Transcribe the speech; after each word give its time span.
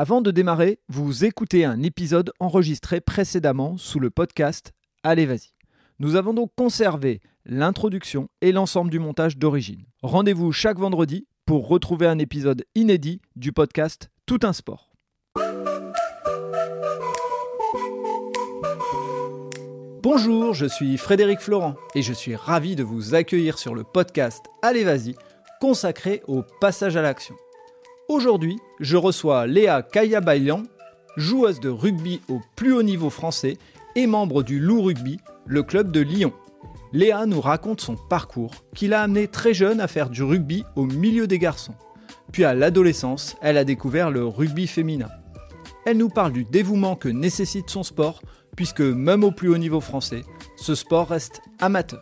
Avant 0.00 0.20
de 0.20 0.30
démarrer, 0.30 0.78
vous 0.88 1.24
écoutez 1.24 1.64
un 1.64 1.82
épisode 1.82 2.30
enregistré 2.38 3.00
précédemment 3.00 3.76
sous 3.78 3.98
le 3.98 4.10
podcast 4.10 4.72
Allez 5.02 5.26
vas-y. 5.26 5.50
Nous 5.98 6.14
avons 6.14 6.32
donc 6.32 6.52
conservé 6.56 7.20
l'introduction 7.44 8.28
et 8.40 8.52
l'ensemble 8.52 8.92
du 8.92 9.00
montage 9.00 9.38
d'origine. 9.38 9.86
Rendez-vous 10.04 10.52
chaque 10.52 10.78
vendredi 10.78 11.26
pour 11.46 11.66
retrouver 11.66 12.06
un 12.06 12.20
épisode 12.20 12.64
inédit 12.76 13.20
du 13.34 13.50
podcast 13.50 14.08
Tout 14.24 14.38
un 14.44 14.52
sport. 14.52 14.92
Bonjour, 20.00 20.54
je 20.54 20.66
suis 20.66 20.96
Frédéric 20.96 21.40
Florent 21.40 21.74
et 21.96 22.02
je 22.02 22.12
suis 22.12 22.36
ravi 22.36 22.76
de 22.76 22.84
vous 22.84 23.16
accueillir 23.16 23.58
sur 23.58 23.74
le 23.74 23.82
podcast 23.82 24.46
Allez 24.62 24.84
vas-y, 24.84 25.16
consacré 25.60 26.22
au 26.28 26.44
passage 26.60 26.96
à 26.96 27.02
l'action. 27.02 27.34
Aujourd'hui, 28.08 28.58
je 28.80 28.96
reçois 28.96 29.46
Léa 29.46 29.82
Kayabaylan, 29.82 30.62
joueuse 31.18 31.60
de 31.60 31.68
rugby 31.68 32.22
au 32.30 32.40
plus 32.56 32.72
haut 32.72 32.82
niveau 32.82 33.10
français 33.10 33.58
et 33.96 34.06
membre 34.06 34.42
du 34.42 34.60
Loup 34.60 34.80
Rugby, 34.80 35.18
le 35.44 35.62
club 35.62 35.92
de 35.92 36.00
Lyon. 36.00 36.32
Léa 36.94 37.26
nous 37.26 37.42
raconte 37.42 37.82
son 37.82 37.96
parcours 37.96 38.52
qui 38.74 38.88
l'a 38.88 39.02
amené 39.02 39.28
très 39.28 39.52
jeune 39.52 39.78
à 39.78 39.88
faire 39.88 40.08
du 40.08 40.22
rugby 40.22 40.64
au 40.74 40.86
milieu 40.86 41.26
des 41.26 41.38
garçons. 41.38 41.74
Puis 42.32 42.44
à 42.44 42.54
l'adolescence, 42.54 43.36
elle 43.42 43.58
a 43.58 43.64
découvert 43.64 44.10
le 44.10 44.24
rugby 44.24 44.66
féminin. 44.66 45.10
Elle 45.84 45.98
nous 45.98 46.08
parle 46.08 46.32
du 46.32 46.44
dévouement 46.44 46.96
que 46.96 47.10
nécessite 47.10 47.68
son 47.68 47.82
sport, 47.82 48.22
puisque 48.56 48.80
même 48.80 49.22
au 49.22 49.32
plus 49.32 49.50
haut 49.50 49.58
niveau 49.58 49.82
français, 49.82 50.22
ce 50.56 50.74
sport 50.74 51.08
reste 51.08 51.42
amateur. 51.58 52.00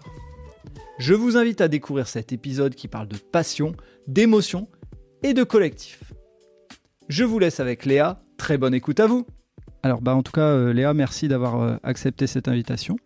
Je 0.98 1.14
vous 1.14 1.36
invite 1.36 1.61
à 1.61 1.66
découvrir 1.66 2.06
cet 2.06 2.33
épisode 2.33 2.77
qui 2.77 2.86
parle 2.86 3.09
de 3.09 3.19
passion, 3.19 3.73
d'émotion 4.06 4.69
et 5.23 5.34
de 5.34 5.45
collectif. 5.45 6.02
Je 7.09 7.25
vous 7.25 7.38
laisse 7.38 7.61
avec 7.61 7.84
Léa, 7.84 8.20
très 8.37 8.59
bonne 8.59 8.75
écoute 8.75 9.01
à 9.01 9.06
vous. 9.06 9.27
Alors 9.83 10.01
bah 10.01 10.16
en 10.16 10.23
tout 10.23 10.33
cas 10.33 10.48
euh, 10.48 10.73
Léa, 10.73 10.95
merci 10.95 11.29
d'avoir 11.29 11.62
euh, 11.62 11.77
accepté 11.84 12.27
cette 12.27 12.48
invitation. 12.48 12.97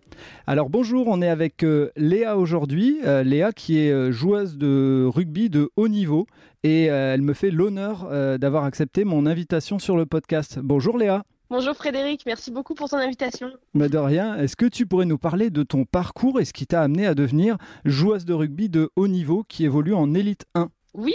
Alors 0.46 0.70
bonjour, 0.70 1.08
on 1.08 1.20
est 1.20 1.28
avec 1.28 1.62
euh, 1.62 1.90
Léa 1.96 2.38
aujourd'hui, 2.38 3.00
Léa 3.24 3.52
qui 3.52 3.78
est 3.78 4.12
joueuse 4.12 4.56
de 4.56 5.06
rugby 5.06 5.50
de 5.50 5.70
haut 5.76 5.88
niveau 5.88 6.26
et 6.62 6.84
elle 6.84 7.22
me 7.22 7.32
fait 7.32 7.50
l'honneur 7.50 8.08
d'avoir 8.38 8.64
accepté 8.64 9.04
mon 9.04 9.26
invitation 9.26 9.78
sur 9.78 9.96
le 9.96 10.06
podcast. 10.06 10.58
Bonjour 10.58 10.98
Léa. 10.98 11.24
Bonjour 11.50 11.74
Frédéric, 11.74 12.22
merci 12.26 12.50
beaucoup 12.50 12.74
pour 12.74 12.88
ton 12.88 12.98
invitation. 12.98 13.50
Mais 13.74 13.88
de 13.88 13.98
rien, 13.98 14.36
est-ce 14.36 14.56
que 14.56 14.66
tu 14.66 14.86
pourrais 14.86 15.04
nous 15.04 15.18
parler 15.18 15.50
de 15.50 15.62
ton 15.62 15.84
parcours 15.84 16.40
et 16.40 16.44
ce 16.44 16.52
qui 16.52 16.66
t'a 16.66 16.80
amené 16.80 17.06
à 17.06 17.14
devenir 17.14 17.56
joueuse 17.84 18.24
de 18.24 18.32
rugby 18.32 18.68
de 18.68 18.90
haut 18.94 19.08
niveau 19.08 19.44
qui 19.48 19.64
évolue 19.64 19.94
en 19.94 20.14
élite 20.14 20.44
1 20.54 20.70
oui, 20.94 21.14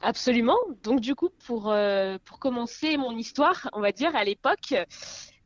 absolument. 0.00 0.58
Donc 0.82 1.00
du 1.00 1.14
coup, 1.14 1.30
pour, 1.46 1.70
euh, 1.70 2.18
pour 2.24 2.38
commencer 2.38 2.96
mon 2.96 3.16
histoire, 3.16 3.68
on 3.72 3.80
va 3.80 3.92
dire, 3.92 4.14
à 4.14 4.24
l'époque, 4.24 4.74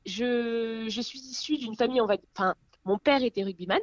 je, 0.07 0.87
je 0.89 1.01
suis 1.01 1.19
issue 1.19 1.57
d'une 1.57 1.77
famille, 1.77 2.01
on 2.01 2.07
va 2.07 2.17
enfin, 2.37 2.55
mon 2.85 2.99
père 2.99 3.23
était 3.23 3.43
rugbyman. 3.43 3.81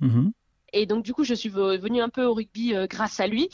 Mhm. 0.00 0.32
Et 0.72 0.86
donc 0.86 1.04
du 1.04 1.12
coup, 1.12 1.24
je 1.24 1.34
suis 1.34 1.48
venue 1.48 2.00
un 2.00 2.08
peu 2.08 2.24
au 2.24 2.34
rugby 2.34 2.74
euh, 2.74 2.86
grâce 2.86 3.20
à 3.20 3.26
lui, 3.26 3.50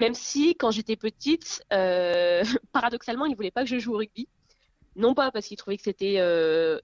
même 0.00 0.14
si 0.14 0.54
quand 0.54 0.70
j'étais 0.70 0.96
petite, 0.96 1.62
euh, 1.72 2.42
paradoxalement, 2.72 3.26
il 3.26 3.36
voulait 3.36 3.50
pas 3.50 3.62
que 3.62 3.68
je 3.68 3.78
joue 3.78 3.94
au 3.94 3.98
rugby. 3.98 4.28
Non 4.94 5.14
pas 5.14 5.30
parce 5.30 5.46
qu'il 5.46 5.56
trouvait 5.56 5.78
que 5.78 5.82
c'était 5.82 6.20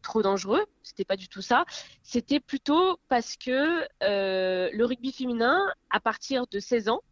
trop 0.01 0.23
dangereux, 0.23 0.65
c'était 0.83 1.05
pas 1.05 1.17
du 1.17 1.29
tout 1.29 1.43
ça. 1.43 1.67
C'était 2.03 2.41
plutôt 2.41 2.99
parce 3.09 3.37
que 3.37 3.87
le 4.01 4.85
rugby 4.85 5.13
féminin, 5.13 5.61
à 5.91 6.01
partir 6.01 6.47
de 6.47 6.59
16 6.59 6.89
ans, 6.89 7.03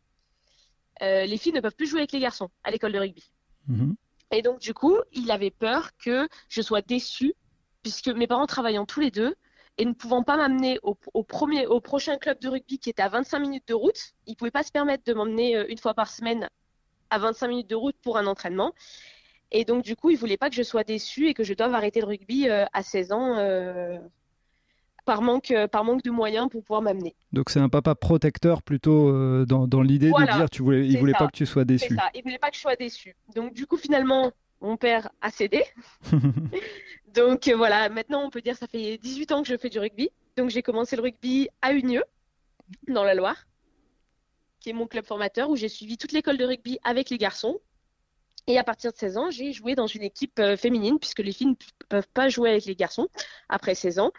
euh, 1.03 1.27
les 1.27 1.37
filles 1.37 1.53
ne 1.53 1.61
peuvent 1.61 1.75
plus 1.75 1.87
jouer 1.87 2.01
avec 2.01 2.13
les 2.13 2.21
garçons 2.21 2.51
à 2.65 2.71
l'école 2.71 2.93
de 2.93 2.99
rugby. 2.99 3.31
Mhm. 3.69 3.97
Et 4.33 4.43
donc, 4.43 4.61
du 4.61 4.75
coup, 4.75 4.99
il 5.13 5.31
avait 5.31 5.51
peur 5.51 5.91
que 5.99 6.29
je 6.49 6.63
sois 6.63 6.83
déçue, 6.83 7.35
puisque 7.83 8.09
mes 8.09 8.27
parents 8.27 8.47
travaillant 8.47 8.87
tous 8.87 9.01
les 9.01 9.11
deux 9.11 9.35
et 9.79 9.85
ne 9.85 9.93
pouvant 9.93 10.23
pas 10.23 10.37
m'amener 10.37 10.79
au, 10.83 10.95
premier, 11.23 11.67
au 11.67 11.81
prochain 11.81 12.17
club 12.17 12.39
de 12.41 12.49
rugby 12.49 12.79
qui 12.79 12.91
était 12.91 13.03
à 13.03 13.09
25 13.09 13.39
minutes 13.39 13.69
de 13.69 13.75
route, 13.75 14.15
ils 14.27 14.31
ne 14.31 14.37
pouvaient 14.37 14.51
pas 14.51 14.63
se 14.63 14.73
permettre 14.73 15.05
de 15.05 15.13
m'emmener 15.13 15.57
euh, 15.57 15.67
une 15.69 15.79
fois 15.79 15.95
par 15.95 16.11
semaine 16.11 16.49
à 17.11 17.19
25 17.19 17.49
minutes 17.49 17.71
de 17.71 17.75
route 17.75 17.97
pour 18.03 18.17
un 18.17 18.27
entraînement. 18.27 18.73
Et 19.53 19.65
donc, 19.65 19.85
du 19.85 19.95
coup, 19.95 20.11
ils 20.11 20.15
ne 20.15 20.19
voulaient 20.19 20.39
pas 20.39 20.49
que 20.51 20.57
je 20.57 20.63
sois 20.63 20.83
déçue 20.83 21.29
et 21.29 21.35
que 21.35 21.45
je 21.45 21.55
doive 21.55 21.75
arrêter 21.75 22.01
le 22.01 22.07
rugby 22.07 22.49
euh, 22.49 22.65
à 22.73 22.83
16 22.83 23.13
ans 23.13 23.37
par 25.07 25.23
manque, 25.23 25.53
euh, 25.53 25.69
par 25.69 25.85
manque 25.85 26.03
de 26.03 26.11
moyens 26.11 26.49
pour 26.51 26.63
pouvoir 26.63 26.83
m'amener. 26.83 27.15
Donc 27.33 27.49
c'est 27.49 27.61
un 27.61 27.71
papa 27.71 27.95
protecteur 27.95 28.63
plutôt 28.63 29.09
euh, 29.09 29.47
dans, 29.47 29.67
dans 29.67 29.81
l'idée 29.81 30.11
de 30.11 30.37
dire 30.37 30.51
tu 30.51 30.63
voulais, 30.63 30.87
il 30.87 30.99
voulait 30.99 31.15
pas 31.15 31.29
que 31.29 31.37
tu 31.37 31.47
sois 31.47 31.65
déçu. 31.65 31.95
Ça. 31.95 32.11
Il 32.15 32.23
voulait 32.23 32.39
pas 32.39 32.51
que 32.51 32.57
je 32.57 32.61
sois 32.61 32.77
déçu. 32.77 33.17
Donc 33.35 33.55
du 33.55 33.67
coup 33.67 33.79
finalement 33.79 34.33
mon 34.61 34.77
père 34.77 35.09
a 35.23 35.31
cédé. 35.31 35.65
Donc 37.15 37.49
euh, 37.49 37.57
voilà, 37.57 37.89
maintenant 37.89 38.23
on 38.27 38.31
peut 38.31 38.43
dire 38.43 38.57
ça 38.57 38.67
fait 38.67 38.99
18 38.99 39.33
ans 39.33 39.43
que 39.43 39.49
je 39.49 39.57
fais 39.57 39.71
du 39.71 39.79
rugby. 39.79 40.11
Donc 40.37 40.51
j'ai 40.51 40.63
commencé 40.63 40.97
le 40.97 41.03
rugby 41.03 41.49
à 41.63 41.73
Unieux, 41.73 42.05
dans 42.89 43.05
la 43.05 43.15
Loire, 43.15 43.47
qui 44.61 44.71
est 44.71 44.75
mon 44.75 44.87
club 44.87 45.07
formateur 45.07 45.49
où 45.49 45.57
j'ai 45.57 45.69
suivi 45.69 45.97
toute 45.97 46.13
l'école 46.13 46.37
de 46.37 46.45
rugby 46.45 46.79
avec 46.85 47.11
les 47.11 47.17
garçons. 47.17 47.59
Et 48.49 48.59
à 48.59 48.65
partir 48.65 48.93
de 48.93 48.97
16 48.97 49.17
ans, 49.17 49.31
j'ai 49.31 49.53
joué 49.53 49.75
dans 49.75 49.89
une 49.89 50.03
équipe 50.03 50.39
euh, 50.39 50.57
féminine, 50.57 50.99
puisque 51.01 51.19
les 51.19 51.33
filles 51.33 51.49
ne 51.49 51.55
peuvent 51.89 52.09
pas 52.15 52.29
jouer 52.29 52.51
avec 52.51 52.65
les 52.67 52.77
garçons 52.77 53.09
après 53.49 53.75
16 53.75 53.99
ans, 53.99 54.13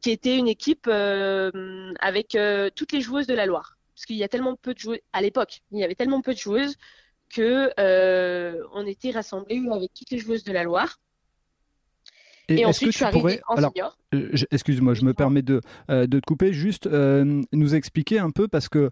qui 0.00 0.10
était 0.10 0.38
une 0.38 0.48
équipe 0.48 0.86
euh, 0.88 1.92
avec 2.00 2.34
euh, 2.34 2.70
toutes 2.74 2.92
les 2.92 3.02
joueuses 3.02 3.26
de 3.26 3.34
la 3.34 3.44
Loire. 3.44 3.76
Parce 3.94 4.06
qu'il 4.06 4.16
y 4.16 4.24
a 4.24 4.28
tellement 4.28 4.56
peu 4.56 4.72
de 4.72 4.78
joueuses, 4.78 5.00
à 5.12 5.20
l'époque, 5.20 5.60
il 5.70 5.78
y 5.78 5.84
avait 5.84 5.94
tellement 5.94 6.22
peu 6.22 6.32
de 6.32 6.38
joueuses 6.38 6.76
que 7.28 7.72
on 8.72 8.86
était 8.86 9.10
rassemblés 9.10 9.62
avec 9.70 9.92
toutes 9.92 10.10
les 10.10 10.18
joueuses 10.18 10.44
de 10.44 10.52
la 10.52 10.64
Loire. 10.64 10.98
Et, 12.48 12.64
ensuite, 12.66 12.92
je 12.92 12.98
suis 12.98 13.06
pourrais... 13.06 13.40
en 13.48 13.54
Alors, 13.54 13.72
Excuse-moi, 14.50 14.94
je 14.94 15.04
me 15.04 15.14
permets 15.14 15.42
de, 15.42 15.60
de 15.88 16.20
te 16.20 16.26
couper. 16.26 16.52
Juste 16.52 16.86
nous 16.86 17.74
expliquer 17.74 18.18
un 18.18 18.30
peu, 18.30 18.48
parce 18.48 18.68
que 18.68 18.90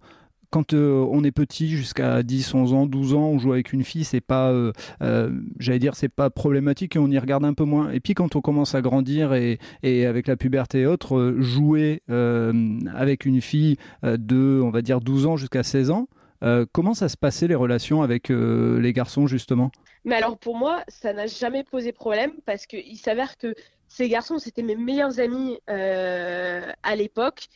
quand 0.53 0.75
euh, 0.75 1.05
on 1.11 1.25
est 1.25 1.33
petit, 1.33 1.71
jusqu'à 1.71 2.23
10, 2.23 2.55
11 2.55 2.75
ans, 2.75 2.87
12 2.87 3.15
ans, 3.15 3.31
on 3.31 3.39
joue 3.39 3.55
avec 3.55 3.73
une 3.73 3.85
fille, 3.85 4.05
c'est 4.05 4.21
pas, 4.21 4.51
euh, 4.51 4.73
euh, 5.03 5.31
j'allais 5.59 5.79
dire, 5.79 5.97
c'est 5.97 6.11
pas 6.11 6.29
problématique 6.29 6.95
et 6.95 6.99
on 6.99 7.09
y 7.09 7.19
regarde 7.19 7.45
un 7.47 7.55
peu 7.55 7.65
moins. 7.65 7.91
Et 7.91 8.01
puis 8.01 8.13
quand 8.13 8.37
on 8.37 8.43
commence 8.43 8.75
à 8.75 8.83
grandir 8.83 9.33
et, 9.33 9.59
avec 9.83 10.27
la 10.27 10.37
puberté 10.37 10.81
et 10.81 10.87
autres, 10.87 11.37
jouer 11.39 12.03
avec 12.09 13.25
une 13.25 13.41
fille 13.41 13.77
de, 14.03 14.61
on 14.63 14.71
va 14.71 14.83
dire, 14.83 15.01
12 15.01 15.27
ans 15.27 15.37
jusqu'à 15.37 15.63
16 15.63 15.91
ans, 15.91 16.09
comment 16.73 16.93
ça 16.93 17.09
se 17.09 17.17
passait 17.17 17.49
les 17.49 17.55
relations 17.55 18.03
avec 18.03 18.29
les 18.29 18.93
garçons 18.93 19.27
justement? 19.27 19.73
Mais 20.05 20.17
alors 20.17 20.37
pour 20.37 20.57
moi, 20.57 20.83
ça 20.89 21.15
n'a 21.15 21.27
jamais 21.27 21.65
posé 21.65 21.93
problème 21.93 22.33
parce 22.45 22.67
qu'il 22.67 22.99
s'avère 22.99 23.39
que 23.39 23.55
ces 23.89 24.09
garçons, 24.09 24.39
c'était 24.39 24.63
mes 24.63 24.77
meilleurs 24.77 25.19
amis 25.19 25.59
à 25.67 26.97
l'époque 26.97 27.49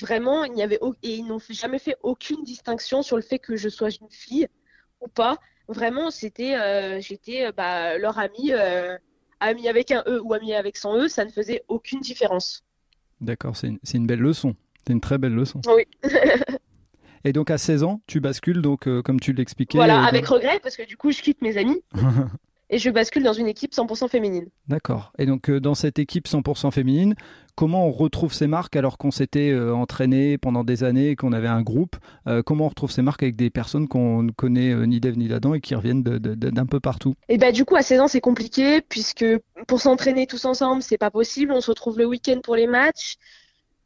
vraiment, 0.00 0.44
il 0.44 0.52
n'y 0.52 0.62
avait 0.62 0.78
et 1.02 1.14
ils 1.14 1.26
n'ont 1.26 1.40
jamais 1.50 1.78
fait 1.78 1.96
aucune 2.02 2.42
distinction 2.44 3.02
sur 3.02 3.16
le 3.16 3.22
fait 3.22 3.38
que 3.38 3.56
je 3.56 3.68
sois 3.68 3.90
une 3.90 4.10
fille 4.10 4.48
ou 5.00 5.08
pas. 5.08 5.38
Vraiment, 5.68 6.10
c'était, 6.10 6.54
euh, 6.54 7.00
j'étais 7.00 7.46
euh, 7.46 7.52
bah, 7.56 7.96
leur 7.98 8.18
amie, 8.18 8.52
euh, 8.52 8.96
amie 9.40 9.68
avec 9.68 9.90
un 9.90 10.02
E 10.06 10.20
ou 10.22 10.34
amie 10.34 10.54
avec 10.54 10.76
son 10.76 10.96
E, 10.96 11.08
ça 11.08 11.24
ne 11.24 11.30
faisait 11.30 11.62
aucune 11.68 12.00
différence. 12.00 12.64
D'accord, 13.20 13.56
c'est 13.56 13.68
une, 13.68 13.78
une, 13.94 14.06
belle 14.06 14.20
leçon. 14.20 14.56
C'est 14.86 14.92
une 14.92 15.00
très 15.00 15.18
belle 15.18 15.34
leçon. 15.34 15.60
Oui. 15.68 15.84
et 17.24 17.32
donc 17.32 17.50
à 17.50 17.58
16 17.58 17.84
ans, 17.84 18.00
tu 18.06 18.20
bascules, 18.20 18.60
donc 18.60 18.88
comme 19.02 19.20
tu 19.20 19.32
l'expliquais. 19.32 19.78
Voilà, 19.78 20.04
avec 20.04 20.26
regret, 20.26 20.58
parce 20.60 20.76
que 20.76 20.86
du 20.86 20.96
coup, 20.96 21.12
je 21.12 21.22
quitte 21.22 21.40
mes 21.40 21.56
amis. 21.56 21.82
et 22.70 22.78
je 22.78 22.90
bascule 22.90 23.22
dans 23.22 23.32
une 23.32 23.46
équipe 23.46 23.72
100% 23.72 24.08
féminine. 24.08 24.48
D'accord. 24.66 25.12
Et 25.18 25.26
donc 25.26 25.50
dans 25.50 25.74
cette 25.74 26.00
équipe 26.00 26.26
100% 26.26 26.72
féminine, 26.72 27.14
comment 27.54 27.86
on 27.86 27.90
retrouve 27.90 28.32
ces 28.32 28.46
marques 28.46 28.76
alors 28.76 28.98
qu'on 28.98 29.10
s'était 29.10 29.50
euh, 29.50 29.74
entraîné 29.74 30.38
pendant 30.38 30.64
des 30.64 30.84
années, 30.84 31.16
qu'on 31.16 31.32
avait 31.32 31.48
un 31.48 31.62
groupe 31.62 31.96
euh, 32.26 32.42
Comment 32.42 32.66
on 32.66 32.68
retrouve 32.68 32.90
ces 32.90 33.02
marques 33.02 33.22
avec 33.22 33.36
des 33.36 33.50
personnes 33.50 33.88
qu'on 33.88 34.22
ne 34.22 34.30
connaît 34.30 34.72
euh, 34.72 34.86
ni 34.86 35.00
d'Ève 35.00 35.16
ni 35.16 35.28
d'Adam 35.28 35.54
et 35.54 35.60
qui 35.60 35.74
reviennent 35.74 36.02
d'un 36.02 36.66
peu 36.66 36.80
partout? 36.80 37.14
Et 37.28 37.38
bah 37.38 37.52
du 37.52 37.64
coup 37.64 37.76
à 37.76 37.82
16 37.82 38.00
ans 38.00 38.08
c'est 38.08 38.20
compliqué 38.20 38.80
puisque 38.80 39.24
pour 39.66 39.80
s'entraîner 39.80 40.26
tous 40.26 40.44
ensemble 40.44 40.82
c'est 40.82 40.98
pas 40.98 41.10
possible. 41.10 41.52
On 41.52 41.60
se 41.60 41.70
retrouve 41.70 41.98
le 41.98 42.06
week-end 42.06 42.40
pour 42.42 42.56
les 42.56 42.66
matchs. 42.66 43.16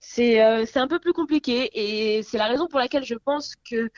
C'est 0.01 0.41
un 0.41 0.89
peu 0.89 1.01
plus 1.01 1.13
compliqué 1.13 1.71
et 1.75 2.23
c'est 2.23 2.39
la 2.39 2.47
raison 2.47 2.69
pour 2.69 2.79
laquelle 2.79 3.05
je 3.05 3.17
pense 3.17 3.55
que 3.69 3.91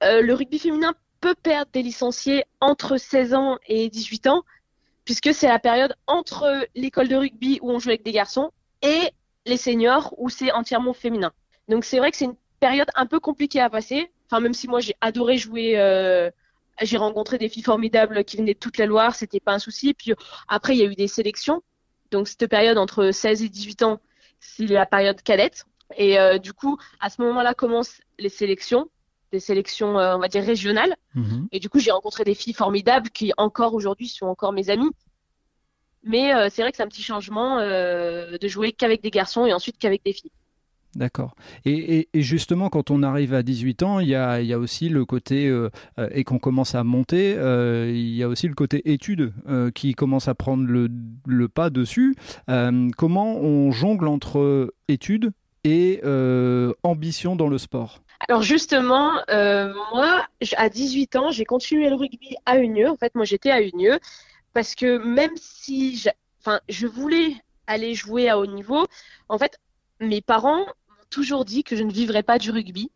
le 0.00 0.32
rugby 0.32 0.58
féminin 0.58 0.94
peut 1.20 1.34
perdre 1.34 1.70
des 1.72 1.82
licenciés 1.82 2.44
entre 2.60 2.96
16 2.96 3.34
ans 3.34 3.58
et 3.66 3.90
18 3.90 4.28
ans 4.28 4.42
puisque 5.04 5.34
c'est 5.34 5.48
la 5.48 5.58
période 5.58 5.94
entre 6.06 6.66
l'école 6.74 7.08
de 7.08 7.16
rugby 7.16 7.58
où 7.62 7.70
on 7.70 7.78
joue 7.78 7.90
avec 7.90 8.04
des 8.04 8.12
garçons 8.12 8.50
et 8.82 9.10
les 9.46 9.56
seniors 9.56 10.14
où 10.18 10.28
c'est 10.28 10.52
entièrement 10.52 10.92
féminin. 10.92 11.32
Donc 11.68 11.84
c'est 11.84 11.98
vrai 11.98 12.10
que 12.10 12.16
c'est 12.16 12.26
une 12.26 12.36
période 12.60 12.88
un 12.94 13.06
peu 13.06 13.20
compliquée 13.20 13.60
à 13.60 13.70
passer. 13.70 14.10
Enfin 14.26 14.40
même 14.40 14.54
si 14.54 14.68
moi 14.68 14.80
j'ai 14.80 14.94
adoré 15.00 15.38
jouer, 15.38 15.78
euh, 15.78 16.30
j'ai 16.82 16.96
rencontré 16.96 17.38
des 17.38 17.48
filles 17.48 17.62
formidables 17.62 18.24
qui 18.24 18.36
venaient 18.36 18.54
de 18.54 18.58
toute 18.58 18.78
la 18.78 18.86
Loire, 18.86 19.14
c'était 19.14 19.40
pas 19.40 19.54
un 19.54 19.58
souci. 19.58 19.94
Puis 19.94 20.12
après 20.48 20.74
il 20.74 20.78
y 20.78 20.82
a 20.82 20.86
eu 20.86 20.94
des 20.94 21.08
sélections. 21.08 21.62
Donc 22.10 22.28
cette 22.28 22.46
période 22.46 22.78
entre 22.78 23.10
16 23.10 23.42
et 23.42 23.48
18 23.48 23.82
ans, 23.82 24.00
c'est 24.40 24.66
la 24.66 24.86
période 24.86 25.20
cadette. 25.22 25.64
Et 25.96 26.18
euh, 26.18 26.38
du 26.38 26.52
coup 26.52 26.78
à 27.00 27.10
ce 27.10 27.22
moment-là 27.22 27.54
commencent 27.54 28.00
les 28.18 28.28
sélections, 28.28 28.90
des 29.32 29.40
sélections 29.40 29.98
euh, 29.98 30.16
on 30.16 30.18
va 30.18 30.28
dire 30.28 30.44
régionales. 30.44 30.94
Mhm. 31.14 31.48
Et 31.52 31.58
du 31.58 31.68
coup 31.68 31.78
j'ai 31.78 31.90
rencontré 31.90 32.24
des 32.24 32.34
filles 32.34 32.54
formidables 32.54 33.10
qui 33.10 33.32
encore 33.36 33.74
aujourd'hui 33.74 34.08
sont 34.08 34.26
encore 34.26 34.52
mes 34.52 34.70
amies. 34.70 34.90
Mais 36.04 36.32
c'est 36.50 36.62
vrai 36.62 36.70
que 36.70 36.76
c'est 36.76 36.82
un 36.82 36.88
petit 36.88 37.02
changement 37.02 37.58
de 37.60 38.48
jouer 38.48 38.72
qu'avec 38.72 39.02
des 39.02 39.10
garçons 39.10 39.46
et 39.46 39.52
ensuite 39.52 39.78
qu'avec 39.78 40.04
des 40.04 40.12
filles. 40.12 40.30
D'accord. 40.94 41.34
Et, 41.64 42.08
justement, 42.14 42.70
quand 42.70 42.90
on 42.90 43.02
arrive 43.02 43.34
à 43.34 43.42
18 43.42 43.82
ans, 43.82 44.00
il 44.00 44.08
y 44.08 44.14
a, 44.14 44.58
aussi 44.58 44.88
le 44.88 45.04
côté, 45.04 45.46
euh, 45.46 45.70
euh, 45.98 46.08
et 46.12 46.24
qu'on 46.24 46.38
commence 46.38 46.74
à 46.74 46.82
monter, 46.82 47.34
euh, 47.36 47.88
il 47.88 48.14
y 48.14 48.22
a 48.22 48.28
aussi 48.28 48.48
le 48.48 48.54
côté 48.54 48.90
études 48.90 49.32
qui 49.74 49.94
commence 49.94 50.28
à 50.28 50.34
prendre 50.34 50.66
le, 50.66 51.48
pas 51.48 51.70
dessus. 51.70 52.16
comment 52.96 53.36
on 53.36 53.70
jongle 53.70 54.08
entre 54.08 54.72
études 54.88 55.30
et 55.64 56.00
ambition 56.82 57.36
dans 57.36 57.48
le 57.48 57.58
sport? 57.58 58.00
Alors 58.28 58.42
justement, 58.42 59.12
moi, 59.28 60.26
à 60.56 60.68
18 60.68 61.16
ans, 61.16 61.30
j'ai 61.30 61.44
continué 61.44 61.88
le 61.90 61.96
rugby 61.96 62.34
à 62.46 62.58
Unieux. 62.58 62.88
En 62.88 62.96
fait, 62.96 63.14
moi, 63.14 63.24
j'étais 63.24 63.50
à 63.50 63.60
Unieux 63.60 63.98
parce 64.52 64.74
que 64.74 64.98
même 64.98 65.36
si, 65.36 66.04
enfin, 66.40 66.60
je 66.68 66.86
voulais 66.86 67.36
aller 67.66 67.94
jouer 67.94 68.28
à 68.28 68.38
haut 68.38 68.46
niveau, 68.46 68.86
en 69.28 69.38
fait, 69.38 69.58
mes 70.00 70.20
parents 70.20 70.66
toujours 71.10 71.44
dit 71.44 71.64
que 71.64 71.76
je 71.76 71.82
ne 71.82 71.92
vivrais 71.92 72.22
pas 72.22 72.38
du 72.38 72.50
rugby. 72.50 72.90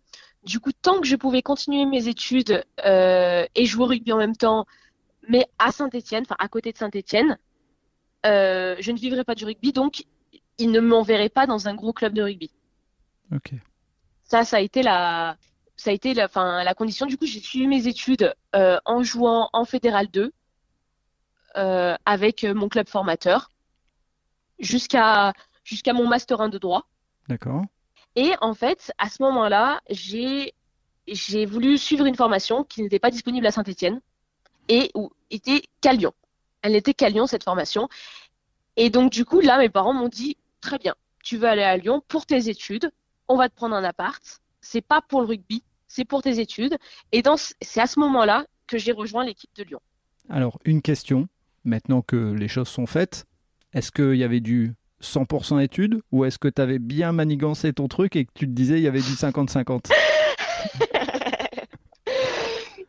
Du 0.44 0.58
coup, 0.60 0.72
tant 0.72 1.00
que 1.00 1.06
je 1.06 1.16
pouvais 1.16 1.42
continuer 1.42 1.86
mes 1.86 2.08
études 2.08 2.64
euh, 2.84 3.46
et 3.54 3.66
jouer 3.66 3.84
au 3.84 3.86
rugby 3.86 4.12
en 4.12 4.18
même 4.18 4.36
temps, 4.36 4.66
mais 5.28 5.46
à 5.58 5.70
Saint-Etienne, 5.70 6.24
enfin 6.26 6.36
à 6.38 6.48
côté 6.48 6.72
de 6.72 6.78
Saint-Etienne, 6.78 7.38
euh, 8.26 8.76
je 8.80 8.90
ne 8.90 8.98
vivrais 8.98 9.24
pas 9.24 9.34
du 9.34 9.44
rugby, 9.44 9.72
donc 9.72 10.04
ils 10.58 10.70
ne 10.70 10.80
m'enverraient 10.80 11.28
pas 11.28 11.46
dans 11.46 11.68
un 11.68 11.74
gros 11.74 11.92
club 11.92 12.12
de 12.12 12.22
rugby. 12.22 12.50
Ok. 13.34 13.52
Ça, 14.24 14.44
ça 14.44 14.56
a 14.56 14.60
été 14.60 14.82
la, 14.82 15.36
ça 15.76 15.90
a 15.90 15.92
été 15.92 16.14
la, 16.14 16.28
fin, 16.28 16.64
la 16.64 16.74
condition. 16.74 17.06
Du 17.06 17.16
coup, 17.16 17.26
j'ai 17.26 17.40
suivi 17.40 17.66
mes 17.66 17.86
études 17.86 18.34
euh, 18.54 18.78
en 18.84 19.02
jouant 19.02 19.48
en 19.52 19.64
Fédéral 19.64 20.08
2 20.08 20.32
avec 21.54 22.44
mon 22.44 22.68
club 22.68 22.88
formateur 22.88 23.50
jusqu'à 24.58 25.32
jusqu'à 25.64 25.92
mon 25.92 26.06
master 26.06 26.40
1 26.40 26.48
de 26.48 26.58
droit. 26.58 26.88
D'accord. 27.28 27.64
Et 28.16 28.32
en 28.40 28.54
fait, 28.54 28.92
à 28.98 29.08
ce 29.08 29.22
moment-là, 29.22 29.80
j'ai 29.90 30.54
j'ai 31.06 31.46
voulu 31.46 31.78
suivre 31.78 32.06
une 32.06 32.14
formation 32.14 32.64
qui 32.64 32.82
n'était 32.82 32.98
pas 32.98 33.10
disponible 33.10 33.46
à 33.46 33.50
Saint-Étienne 33.50 34.00
et 34.68 34.90
où 34.94 35.10
était 35.30 35.62
qu'à 35.80 35.92
Lyon. 35.92 36.12
Elle 36.62 36.72
n'était 36.72 36.94
qu'à 36.94 37.08
Lyon 37.08 37.26
cette 37.26 37.44
formation. 37.44 37.88
Et 38.76 38.90
donc 38.90 39.10
du 39.10 39.24
coup, 39.24 39.40
là, 39.40 39.58
mes 39.58 39.68
parents 39.68 39.92
m'ont 39.94 40.08
dit 40.08 40.36
très 40.60 40.78
bien, 40.78 40.94
tu 41.24 41.36
veux 41.36 41.48
aller 41.48 41.62
à 41.62 41.76
Lyon 41.76 42.02
pour 42.06 42.26
tes 42.26 42.48
études, 42.48 42.90
on 43.28 43.36
va 43.36 43.48
te 43.48 43.54
prendre 43.54 43.74
un 43.74 43.84
appart. 43.84 44.22
C'est 44.60 44.80
pas 44.80 45.02
pour 45.02 45.20
le 45.20 45.26
rugby, 45.26 45.64
c'est 45.88 46.04
pour 46.04 46.22
tes 46.22 46.38
études. 46.38 46.78
Et 47.10 47.22
c'est 47.60 47.80
à 47.80 47.86
ce 47.86 47.98
moment-là 48.00 48.46
que 48.66 48.78
j'ai 48.78 48.92
rejoint 48.92 49.24
l'équipe 49.24 49.50
de 49.56 49.64
Lyon. 49.64 49.80
Alors 50.28 50.58
une 50.64 50.82
question, 50.82 51.28
maintenant 51.64 52.02
que 52.02 52.32
les 52.32 52.48
choses 52.48 52.68
sont 52.68 52.86
faites, 52.86 53.26
est-ce 53.72 53.90
qu'il 53.90 54.16
y 54.16 54.24
avait 54.24 54.40
du 54.40 54.74
100% 55.02 55.62
études 55.62 56.00
ou 56.12 56.24
est-ce 56.24 56.38
que 56.38 56.48
tu 56.48 56.62
avais 56.62 56.78
bien 56.78 57.12
manigancé 57.12 57.72
ton 57.72 57.88
truc 57.88 58.16
et 58.16 58.24
que 58.24 58.30
tu 58.34 58.46
te 58.46 58.52
disais 58.52 58.78
il 58.78 58.82
y 58.82 58.88
avait 58.88 59.00
du 59.00 59.12
50-50 59.12 59.90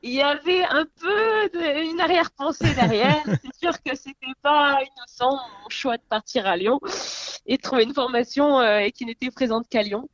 Il 0.05 0.11
y 0.11 0.21
avait 0.21 0.63
un 0.63 0.85
peu 0.99 1.49
une 1.81 2.01
arrière-pensée 2.01 2.75
derrière. 2.75 3.23
C'est 3.25 3.55
sûr 3.57 3.81
que 3.81 3.95
c'était 3.95 4.33
pas 4.41 4.77
innocent 4.81 5.39
mon 5.63 5.69
choix 5.69 5.95
de 5.95 6.03
partir 6.09 6.45
à 6.45 6.57
Lyon 6.57 6.81
et 7.45 7.55
de 7.55 7.61
trouver 7.61 7.83
une 7.83 7.93
formation 7.93 8.59
euh, 8.59 8.89
qui 8.89 9.05
n'était 9.05 9.31
présente 9.31 9.67
qu'à 9.69 9.81
Lyon. 9.81 10.09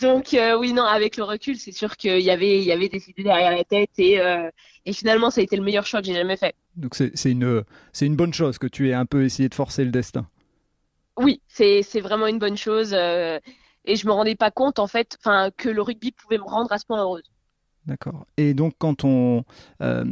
Donc 0.00 0.34
euh, 0.34 0.58
oui, 0.58 0.72
non, 0.72 0.84
avec 0.84 1.16
le 1.16 1.24
recul, 1.24 1.56
c'est 1.56 1.72
sûr 1.72 1.96
qu'il 1.96 2.20
y 2.20 2.30
avait, 2.30 2.58
il 2.58 2.64
y 2.64 2.72
avait 2.72 2.88
des 2.88 3.08
idées 3.08 3.22
derrière 3.22 3.50
la 3.50 3.64
tête 3.64 3.90
et, 3.98 4.20
euh, 4.20 4.50
et 4.84 4.92
finalement, 4.92 5.30
ça 5.30 5.40
a 5.40 5.44
été 5.44 5.56
le 5.56 5.62
meilleur 5.62 5.86
choix 5.86 6.00
que 6.00 6.06
j'ai 6.06 6.14
jamais 6.14 6.36
fait. 6.36 6.54
Donc 6.76 6.94
c'est 6.94 7.30
une, 7.30 7.64
une 8.00 8.16
bonne 8.16 8.34
chose 8.34 8.58
que 8.58 8.66
tu 8.66 8.90
aies 8.90 8.94
un 8.94 9.06
peu 9.06 9.24
essayé 9.24 9.48
de 9.48 9.54
forcer 9.54 9.84
le 9.84 9.90
destin 9.90 10.26
oui, 11.18 11.40
c'est 11.48 12.00
vraiment 12.00 12.26
une 12.26 12.38
bonne 12.38 12.56
chose. 12.56 12.92
Euh, 12.92 13.40
et 13.84 13.96
je 13.96 14.06
me 14.06 14.12
rendais 14.12 14.34
pas 14.34 14.50
compte 14.50 14.78
en 14.78 14.86
fait, 14.86 15.16
enfin, 15.20 15.50
que 15.56 15.68
le 15.68 15.82
rugby 15.82 16.12
pouvait 16.12 16.38
me 16.38 16.44
rendre 16.44 16.72
à 16.72 16.78
ce 16.78 16.86
point 16.86 17.00
heureuse. 17.00 17.30
D'accord. 17.86 18.26
Et 18.36 18.52
donc, 18.52 18.74
quand 18.78 19.04
on. 19.04 19.44
Euh, 19.80 20.04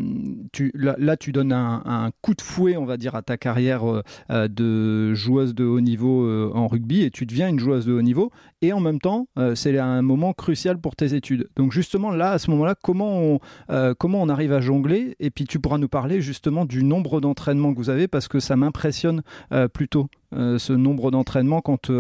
tu, 0.53 0.71
là, 0.75 1.17
tu 1.17 1.33
donnes 1.33 1.53
un, 1.53 2.11
coup 2.23 2.35
de 2.35 2.41
fouet, 2.41 2.77
on 2.77 2.85
va 2.85 2.97
dire, 2.97 3.17
à 3.17 3.23
ta 3.23 3.37
carrière 3.37 3.85
euh, 3.85 4.03
euh, 4.31 4.47
de 4.47 5.13
joueuse 5.15 5.55
de 5.57 5.65
haut 5.65 5.81
niveau 5.81 6.55
en 6.55 6.69
rugby 6.69 7.03
et 7.03 7.11
tu 7.11 7.27
deviens 7.27 7.49
une 7.49 7.59
joueuse 7.59 7.87
de 7.87 7.93
haut 7.93 8.03
niveau. 8.03 8.31
Et 8.63 8.73
en 8.73 8.81
même 8.81 9.01
temps, 9.01 9.27
c'est 9.55 9.79
un 9.79 10.03
moment 10.03 10.33
crucial 10.33 10.79
pour 10.79 10.95
tes 10.97 11.15
études. 11.15 11.49
Donc, 11.57 11.73
justement, 11.73 12.11
là, 12.11 12.33
à 12.33 12.39
ce 12.39 12.51
moment-là, 12.53 12.75
comment 12.81 13.41
on, 13.69 13.95
comment 13.99 14.23
on 14.23 14.29
arrive 14.29 14.53
à 14.53 14.61
jongler? 14.61 15.17
Et 15.19 15.31
puis, 15.31 15.45
tu 15.45 15.59
pourras 15.59 15.79
nous 15.79 15.89
parler 15.89 16.21
justement 16.21 16.65
du 16.65 16.85
nombre 16.85 17.21
d'entraînements 17.21 17.73
que 17.73 17.79
vous 17.79 17.91
avez 17.91 18.09
parce 18.09 18.29
que 18.29 18.41
ça 18.41 18.57
m'impressionne 18.57 19.23
plutôt. 19.73 20.09
ce 20.33 20.73
nombre 20.73 21.11
d'entraînements 21.11 21.61
quand, 21.61 21.91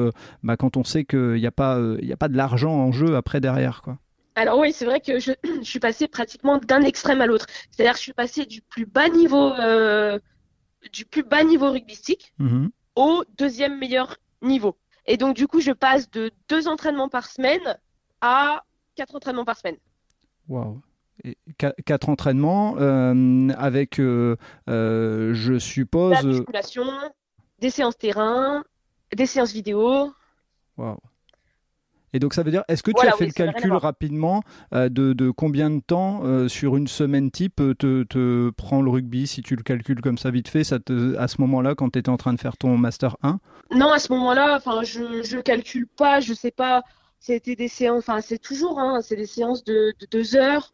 bah, 0.42 0.56
quand 0.56 0.76
on 0.76 0.84
sait 0.84 1.04
qu'il 1.04 1.34
n'y 1.34 1.46
a, 1.46 1.52
pas, 1.52 1.80
il 2.00 2.10
a 2.12 2.16
pas 2.16 2.28
de 2.28 2.36
l'argent 2.36 2.72
en 2.72 2.92
jeu 2.92 3.16
après 3.16 3.40
derrière. 3.40 3.82
Quoi. 3.82 3.98
Alors 4.34 4.58
oui, 4.58 4.72
c'est 4.72 4.84
vrai 4.84 5.00
que 5.00 5.18
je, 5.20 5.32
suis 5.62 5.80
passée 5.80 6.08
pratiquement 6.08 6.58
d'un 6.58 6.82
extrême 6.82 7.20
à 7.20 7.26
l'autre. 7.26 7.46
C'est-à-dire 7.70 7.92
que 7.92 7.98
je 7.98 8.04
suis 8.04 8.12
passée 8.12 8.46
du 8.46 8.60
plus 8.62 8.86
bas 8.86 9.08
niveau, 9.08 9.52
euh, 9.52 10.18
du 10.92 11.04
plus 11.04 11.22
bas 11.22 11.44
niveau 11.44 11.70
rugbystique 11.70 12.32
mhm. 12.38 12.70
au 12.96 13.24
deuxième 13.38 13.78
meilleur 13.78 14.16
niveau. 14.42 14.76
Et 15.06 15.16
donc 15.16 15.36
du 15.36 15.46
coup, 15.46 15.60
je 15.60 15.72
passe 15.72 16.10
de 16.10 16.30
deux 16.48 16.68
entraînements 16.68 17.08
par 17.08 17.26
semaine 17.26 17.78
à 18.20 18.64
quatre 18.96 19.14
entraînements 19.14 19.44
par 19.44 19.56
semaine. 19.56 19.76
Waouh. 20.48 20.80
Quatre 21.86 22.08
entraînements 22.08 22.76
euh, 22.78 23.48
avec, 23.56 24.00
euh, 24.00 24.36
je 24.66 25.58
suppose. 25.58 26.12
La 26.12 26.22
musculation, 26.22 26.84
des 27.60 27.70
séances 27.70 27.96
terrain, 27.96 28.64
des 29.14 29.26
séances 29.26 29.52
vidéo. 29.52 30.12
Waouh. 30.76 30.98
Et 32.14 32.20
donc 32.20 32.32
ça 32.32 32.44
veut 32.44 32.52
dire, 32.52 32.62
est-ce 32.68 32.84
que 32.84 32.92
tu 32.92 33.06
as 33.06 33.10
fait 33.12 33.26
le 33.26 33.32
calcul 33.32 33.72
rapidement 33.72 34.44
euh, 34.72 34.88
de, 34.88 35.30
combien 35.30 35.68
de 35.68 35.80
temps 35.80 36.22
euh, 36.24 36.46
sur 36.46 36.76
une 36.76 36.86
semaine 36.86 37.32
type 37.32 37.60
euh, 37.60 37.74
te, 37.74 38.50
prend 38.50 38.80
le 38.80 38.88
rugby 38.88 39.26
Si 39.26 39.42
tu 39.42 39.56
le 39.56 39.64
calcules 39.64 40.00
comme 40.00 40.16
ça 40.16 40.30
vite 40.30 40.46
fait, 40.46 40.62
ça 40.62 40.78
te, 40.78 41.16
à 41.18 41.26
ce 41.26 41.40
moment-là, 41.40 41.74
quand 41.74 41.90
tu 41.90 41.98
étais 41.98 42.10
en 42.10 42.16
train 42.16 42.32
de 42.32 42.40
faire 42.40 42.56
ton 42.56 42.78
Master 42.78 43.16
1 43.24 43.40
Non, 43.72 43.90
à 43.90 43.98
ce 43.98 44.12
moment-là, 44.12 44.60
je 44.84 45.36
ne 45.36 45.40
calcule 45.42 45.88
pas, 45.88 46.20
je 46.20 46.32
sais 46.34 46.52
pas. 46.52 46.84
C'était 47.18 47.56
des 47.56 47.68
séances, 47.68 48.04
enfin 48.08 48.20
c'est 48.20 48.38
toujours, 48.38 48.78
hein, 48.78 49.00
c'est 49.02 49.16
des 49.16 49.26
séances 49.26 49.64
de, 49.64 49.92
deux 50.12 50.36
heures, 50.36 50.72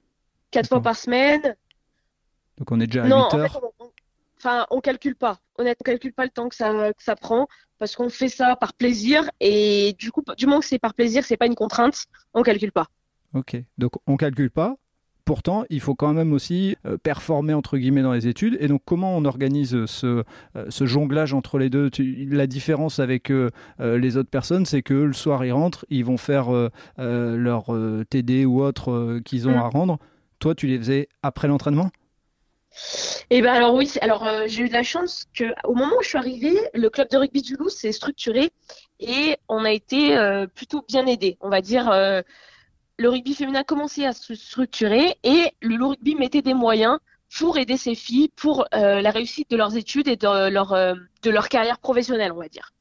quatre 0.50 0.68
fois 0.68 0.82
par 0.82 0.96
semaine. 0.96 1.56
Donc 2.58 2.70
on 2.70 2.80
est 2.80 2.86
déjà 2.86 3.04
à 3.04 3.08
non, 3.08 3.28
8 3.32 3.38
heures. 3.38 3.60
Enfin, 4.42 4.66
on 4.70 4.80
calcule 4.80 5.16
pas. 5.16 5.38
Honnêtement, 5.58 5.82
on 5.84 5.90
calcule 5.90 6.12
pas 6.12 6.24
le 6.24 6.30
temps 6.30 6.48
que 6.48 6.56
ça, 6.56 6.92
que 6.92 7.02
ça 7.02 7.16
prend 7.16 7.46
parce 7.78 7.96
qu'on 7.96 8.10
fait 8.10 8.28
ça 8.28 8.56
par 8.56 8.74
plaisir 8.74 9.28
et 9.40 9.94
du 9.98 10.10
coup, 10.12 10.22
du 10.36 10.46
moment 10.46 10.60
que 10.60 10.66
c'est 10.66 10.78
par 10.78 10.94
plaisir, 10.94 11.24
c'est 11.24 11.36
pas 11.36 11.46
une 11.46 11.54
contrainte, 11.54 12.04
on 12.34 12.42
calcule 12.42 12.72
pas. 12.72 12.86
Ok, 13.34 13.56
donc 13.78 13.92
on 14.06 14.16
calcule 14.16 14.50
pas. 14.50 14.76
Pourtant, 15.24 15.64
il 15.70 15.80
faut 15.80 15.94
quand 15.94 16.12
même 16.12 16.32
aussi 16.32 16.76
euh, 16.86 16.98
performer 16.98 17.54
entre 17.54 17.78
guillemets 17.78 18.02
dans 18.02 18.12
les 18.12 18.26
études. 18.26 18.56
Et 18.58 18.66
donc, 18.66 18.82
comment 18.84 19.16
on 19.16 19.24
organise 19.24 19.84
ce, 19.86 20.24
euh, 20.56 20.66
ce 20.70 20.86
jonglage 20.86 21.34
entre 21.34 21.58
les 21.58 21.70
deux? 21.70 21.88
La 22.28 22.48
différence 22.48 22.98
avec 22.98 23.30
euh, 23.30 23.50
les 23.78 24.16
autres 24.16 24.28
personnes, 24.28 24.66
c'est 24.66 24.82
que 24.82 24.94
le 24.94 25.12
soir, 25.12 25.44
ils 25.44 25.52
rentrent, 25.52 25.86
ils 25.88 26.04
vont 26.04 26.16
faire 26.16 26.48
leur 26.98 27.66
TD 28.08 28.44
ou 28.44 28.60
autre 28.60 29.20
qu'ils 29.24 29.48
ont 29.48 29.54
mm. 29.54 29.58
à 29.58 29.68
rendre. 29.68 29.98
Toi, 30.40 30.56
tu 30.56 30.66
les 30.66 30.78
faisais 30.78 31.08
après 31.22 31.46
l'entraînement? 31.46 31.90
Eh 33.30 33.42
ben 33.42 33.52
alors 33.52 33.74
oui, 33.74 33.92
alors 34.00 34.26
euh, 34.26 34.44
j'ai 34.46 34.64
eu 34.64 34.68
de 34.68 34.72
la 34.72 34.82
chance 34.82 35.26
que 35.34 35.44
au 35.64 35.74
moment 35.74 35.96
où 35.98 36.02
je 36.02 36.08
suis 36.08 36.18
arrivée, 36.18 36.58
le 36.74 36.88
club 36.88 37.08
de 37.08 37.16
rugby 37.16 37.42
du 37.42 37.56
Loup 37.56 37.68
s'est 37.68 37.92
structuré 37.92 38.50
et 39.00 39.36
on 39.48 39.64
a 39.64 39.72
été 39.72 40.16
euh, 40.16 40.46
plutôt 40.46 40.84
bien 40.86 41.06
aidé. 41.06 41.36
On 41.40 41.48
va 41.48 41.60
dire 41.60 41.90
euh, 41.90 42.22
le 42.96 43.08
rugby 43.08 43.34
féminin 43.34 43.60
a 43.60 43.64
commencé 43.64 44.04
à 44.04 44.12
se 44.12 44.34
structurer 44.34 45.16
et 45.24 45.52
le 45.60 45.76
Loup 45.76 45.90
rugby 45.90 46.14
mettait 46.14 46.42
des 46.42 46.54
moyens 46.54 46.98
pour 47.36 47.58
aider 47.58 47.76
ces 47.76 47.94
filles 47.94 48.30
pour 48.34 48.66
la 48.72 49.10
réussite 49.12 49.48
de 49.50 49.56
leurs 49.56 49.76
études 49.76 50.08
et 50.08 50.16
de 50.16 50.48
leur 50.48 50.72
de 50.72 51.30
leur 51.30 51.48
carrière 51.48 51.78
professionnelle, 51.78 52.32
on 52.32 52.40
va 52.40 52.48
dire. 52.48 52.72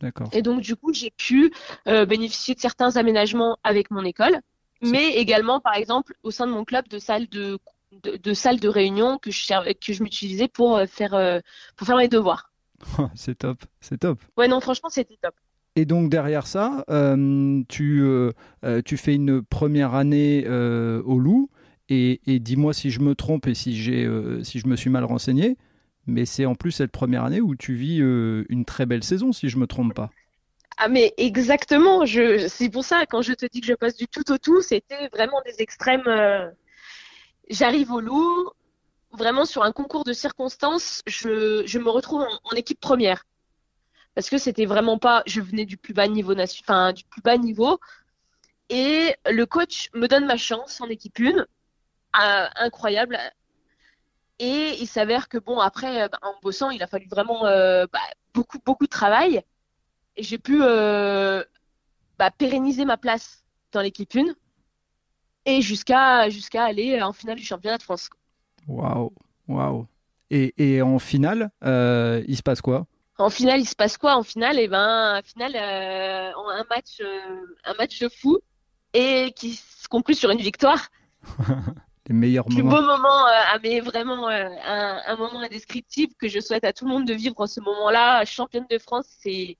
D'accord. 0.00 0.28
Et 0.32 0.40
donc 0.40 0.60
du 0.60 0.76
coup, 0.76 0.92
j'ai 0.92 1.10
pu 1.10 1.52
bénéficier 1.84 2.54
de 2.54 2.60
certains 2.60 2.96
aménagements 2.96 3.58
avec 3.64 3.90
mon 3.90 4.04
école, 4.04 4.38
mais 4.82 5.14
également 5.14 5.58
par 5.58 5.74
exemple 5.74 6.14
au 6.22 6.30
sein 6.30 6.46
de 6.46 6.52
mon 6.52 6.64
club 6.64 6.86
de 6.86 7.00
salle 7.00 7.28
de 7.28 7.58
de, 7.92 8.34
salles 8.34 8.60
de 8.60 8.68
réunion 8.68 9.18
que 9.18 9.30
je, 9.30 9.72
que 9.74 9.92
je 9.92 10.02
m'utilisais 10.02 10.48
pour 10.48 10.76
euh, 10.76 10.86
faire, 10.86 11.14
euh, 11.14 11.40
pour 11.76 11.86
faire 11.86 11.96
mes 11.96 12.08
devoirs. 12.08 12.52
c'est 13.14 13.38
top, 13.38 13.64
c'est 13.80 13.98
top. 13.98 14.20
Ouais, 14.36 14.48
non, 14.48 14.60
franchement, 14.60 14.88
c'était 14.88 15.18
top. 15.20 15.34
Et 15.76 15.84
donc 15.84 16.10
derrière 16.10 16.46
ça, 16.46 16.84
euh, 16.90 17.62
tu, 17.68 18.02
tu 18.84 18.96
fais 18.96 19.14
une 19.14 19.42
première 19.42 19.94
année 19.94 20.44
au 20.48 21.18
Loup. 21.18 21.50
Et, 21.88 22.20
dis-moi 22.26 22.74
si 22.74 22.90
je 22.90 23.00
me 23.00 23.14
trompe 23.14 23.46
et 23.46 23.54
si, 23.54 23.76
j'ai, 23.76 24.08
si 24.42 24.58
je 24.58 24.66
me 24.66 24.74
suis 24.74 24.90
mal 24.90 25.04
renseigné, 25.04 25.56
mais 26.06 26.24
c'est 26.24 26.46
en 26.46 26.56
plus 26.56 26.72
cette 26.72 26.90
première 26.90 27.22
année 27.22 27.40
où 27.40 27.54
tu 27.54 27.74
vis 27.74 27.98
une 27.98 28.64
très 28.64 28.86
belle 28.86 29.04
saison, 29.04 29.32
si 29.32 29.48
je 29.48 29.56
me 29.56 29.68
trompe 29.68 29.94
pas. 29.94 30.10
Ah 30.78 30.88
mais 30.88 31.14
exactement, 31.16 32.06
je, 32.06 32.48
c'est 32.48 32.70
pour 32.70 32.84
ça 32.84 33.06
quand 33.06 33.22
je 33.22 33.34
te 33.34 33.46
dis 33.46 33.60
que 33.60 33.66
je 33.68 33.74
passe 33.74 33.96
du 33.96 34.08
tout 34.08 34.32
au 34.32 34.38
tout, 34.38 34.62
c'était 34.62 35.08
vraiment 35.12 35.40
des 35.46 35.62
extrêmes 35.62 36.02
j'arrive 37.50 37.92
au 37.92 38.00
loup, 38.00 38.50
vraiment 39.12 39.44
sur 39.44 39.62
un 39.62 39.72
concours 39.72 40.04
de 40.04 40.12
circonstances, 40.12 41.02
je, 41.06 41.78
me 41.78 41.90
retrouve 41.90 42.26
en, 42.44 42.56
équipe 42.56 42.80
première. 42.80 43.24
Parce 44.14 44.30
que 44.30 44.38
c'était 44.38 44.66
vraiment 44.66 44.98
pas, 44.98 45.22
je 45.26 45.40
venais 45.40 45.64
du 45.64 45.76
plus 45.76 45.94
bas 45.94 46.08
niveau, 46.08 46.34
enfin, 46.38 46.92
du 46.92 47.04
plus 47.04 47.22
bas 47.22 47.36
niveau. 47.36 47.78
Et 48.68 49.14
le 49.26 49.46
coach 49.46 49.90
me 49.94 50.08
donne 50.08 50.26
ma 50.26 50.36
chance 50.36 50.80
en 50.80 50.86
équipe 50.86 51.20
1. 51.20 51.46
Euh, 52.16 52.48
incroyable. 52.56 53.18
Et 54.38 54.76
il 54.80 54.86
s'avère 54.86 55.28
que 55.28 55.38
bon, 55.38 55.58
après, 55.58 56.02
euh, 56.02 56.08
bah, 56.08 56.18
en 56.22 56.34
bossant, 56.42 56.70
il 56.70 56.82
a 56.82 56.86
fallu 56.86 57.06
vraiment 57.08 57.46
euh, 57.46 57.86
bah, 57.92 58.00
beaucoup, 58.34 58.58
beaucoup 58.64 58.84
de 58.84 58.90
travail. 58.90 59.42
Et 60.16 60.22
j'ai 60.22 60.38
pu 60.38 60.58
bah, 60.58 62.30
pérenniser 62.36 62.84
ma 62.84 62.96
place 62.96 63.44
dans 63.72 63.80
l'équipe 63.80 64.16
1 64.16 64.34
et 65.48 65.62
jusqu'à 65.62 66.28
jusqu'à 66.28 66.64
aller 66.64 67.00
en 67.02 67.12
finale 67.12 67.36
du 67.36 67.44
championnat 67.44 67.78
de 67.78 67.82
France. 67.82 68.10
Waouh, 68.66 69.12
waouh. 69.48 69.86
Et, 70.30 70.52
et, 70.58 70.82
en 70.82 70.98
finale, 70.98 71.50
euh, 71.64 72.22
il 72.28 72.36
se 72.36 72.42
passe 72.42 72.60
quoi? 72.60 72.86
En 73.16 73.30
finale, 73.30 73.60
il 73.60 73.66
se 73.66 73.74
passe 73.74 73.96
quoi? 73.96 74.16
En 74.16 74.22
finale, 74.22 74.58
et 74.58 74.64
eh 74.64 74.68
ben, 74.68 75.22
finale, 75.24 75.56
euh, 75.56 76.30
un 76.34 76.64
match, 76.68 77.00
euh, 77.00 77.40
un 77.64 77.74
match 77.74 77.98
de 77.98 78.10
fou 78.10 78.38
et 78.92 79.32
qui 79.34 79.54
se 79.54 79.88
conclut 79.88 80.14
sur 80.14 80.30
une 80.30 80.40
victoire. 80.40 80.88
Les 82.06 82.14
meilleurs 82.14 82.48
moments. 82.48 82.70
Plus 82.70 82.76
beau 82.76 82.86
moment, 82.86 83.26
ah, 83.26 83.58
mais 83.62 83.80
vraiment 83.80 84.28
un, 84.28 85.00
un, 85.06 85.16
moment 85.16 85.40
indescriptible 85.40 86.14
que 86.18 86.28
je 86.28 86.40
souhaite 86.40 86.64
à 86.64 86.72
tout 86.72 86.86
le 86.86 86.90
monde 86.90 87.06
de 87.06 87.12
vivre 87.12 87.46
ce 87.46 87.60
moment-là. 87.60 88.24
Championne 88.24 88.66
de 88.70 88.78
France, 88.78 89.06
c'est 89.20 89.58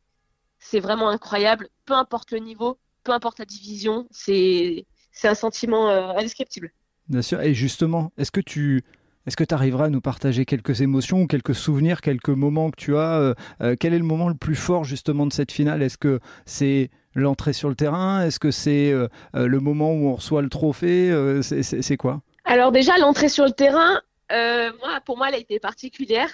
c'est 0.59 0.80
vraiment 0.80 1.09
incroyable. 1.09 1.68
Peu 1.85 1.95
importe 1.95 2.33
le 2.33 2.38
niveau, 2.38 2.78
peu 3.04 3.12
importe 3.12 3.38
la 3.38 3.45
division, 3.45 4.07
c'est 4.11 4.87
c'est 5.19 5.29
un 5.29 5.35
sentiment 5.35 5.89
indescriptible. 6.17 6.71
Bien 7.09 7.23
sûr. 7.23 7.41
Et 7.41 7.55
justement, 7.55 8.13
est-ce 8.19 8.31
que 8.31 8.41
tu 8.41 8.85
est-ce 9.29 9.37
que 9.37 9.45
tu 9.45 9.55
arriveras 9.55 9.85
à 9.85 9.89
nous 9.91 10.01
partager 10.01 10.47
quelques 10.47 10.81
émotions 10.81 11.27
quelques 11.27 11.55
souvenirs, 11.55 12.01
quelques 12.01 12.31
moments 12.31 12.71
que 12.71 12.77
tu 12.77 12.97
as 12.97 13.19
euh, 13.19 13.35
euh, 13.61 13.77
Quel 13.79 13.93
est 13.93 13.99
le 13.99 14.05
moment 14.05 14.31
le 14.31 14.35
plus 14.35 14.55
fort 14.55 14.85
justement 14.85 15.27
de 15.27 15.35
cette 15.35 15.53
finale? 15.53 15.83
Est-ce 15.83 15.99
que 15.99 16.21
c'est 16.47 16.91
l'entrée 17.15 17.53
sur 17.53 17.69
le 17.69 17.75
terrain? 17.75 18.25
Est-ce 18.25 18.41
que 18.41 18.51
c'est 18.51 18.91
euh, 18.91 19.09
le 19.35 19.61
moment 19.61 19.93
où 19.93 20.09
on 20.09 20.15
reçoit 20.15 20.41
le 20.41 20.49
trophée? 20.49 21.13
C'est 21.43 21.97
quoi? 21.99 22.23
Alors 22.47 22.73
déjà, 22.73 22.97
l'entrée 22.97 23.29
sur 23.29 23.45
le 23.45 23.51
terrain, 23.51 24.01
moi, 24.31 25.01
pour 25.05 25.19
moi, 25.19 25.29
elle 25.29 25.35
a 25.35 25.39
été 25.39 25.61
particulière 25.61 26.31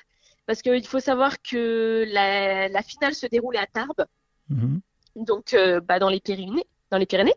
parce 0.46 0.62
qu'il 0.62 0.86
faut 0.86 1.00
savoir 1.00 1.42
que 1.42 2.04
la, 2.12 2.82
finale 2.82 3.14
se 3.14 3.26
déroulait 3.26 3.58
à 3.58 3.66
Tarbes, 3.66 4.06
mhm. 4.50 4.80
donc 5.16 5.56
bah, 5.88 5.98
dans 5.98 6.10
les 6.10 6.20
Pyrénées. 6.20 6.66
Dans 6.92 6.98
les 6.98 7.06
Pyrénées. 7.06 7.34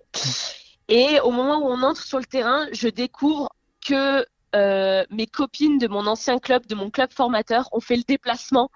Et 0.89 1.19
au 1.19 1.31
moment 1.31 1.59
où 1.59 1.65
on 1.65 1.83
entre 1.83 2.03
sur 2.03 2.19
le 2.19 2.25
terrain, 2.25 2.65
je 2.71 2.87
découvre 2.87 3.49
que 3.85 4.25
euh, 4.55 5.03
mes 5.09 5.27
copines 5.27 5.77
de 5.77 5.87
mon 5.87 6.07
ancien 6.07 6.39
club, 6.39 6.65
de 6.65 6.75
mon 6.75 6.89
club 6.89 7.11
formateur, 7.11 7.67
ont 7.73 7.79
fait 7.79 7.97
le 7.97 8.03
déplacement. 8.03 8.69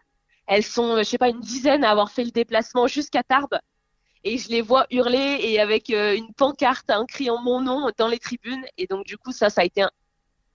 Elles 0.48 0.63
sont, 0.63 0.98
je 0.98 1.03
sais 1.03 1.18
pas, 1.18 1.30
une 1.30 1.39
dizaine 1.39 1.84
à 1.84 1.91
avoir 1.91 2.12
fait 2.12 2.25
le 2.25 2.32
déplacement 2.32 2.88
jusqu'à 2.88 3.24
Tarbes. 3.24 3.60
Et 4.24 4.38
je 4.38 4.50
les 4.50 4.62
vois 4.62 4.86
hurler 4.91 5.39
et 5.41 5.60
avec 5.60 5.89
euh, 5.89 6.15
une 6.15 6.34
pancarte, 6.34 6.89
un 6.89 7.06
criant 7.06 7.41
mon 7.41 7.62
nom 7.62 7.89
dans 7.98 8.08
les 8.08 8.20
tribunes. 8.20 8.63
Et 8.77 8.86
donc, 8.86 9.06
du 9.06 9.18
coup, 9.18 9.32
ça, 9.32 9.50
ça 9.50 9.62
a 9.62 9.63
été 9.63 9.86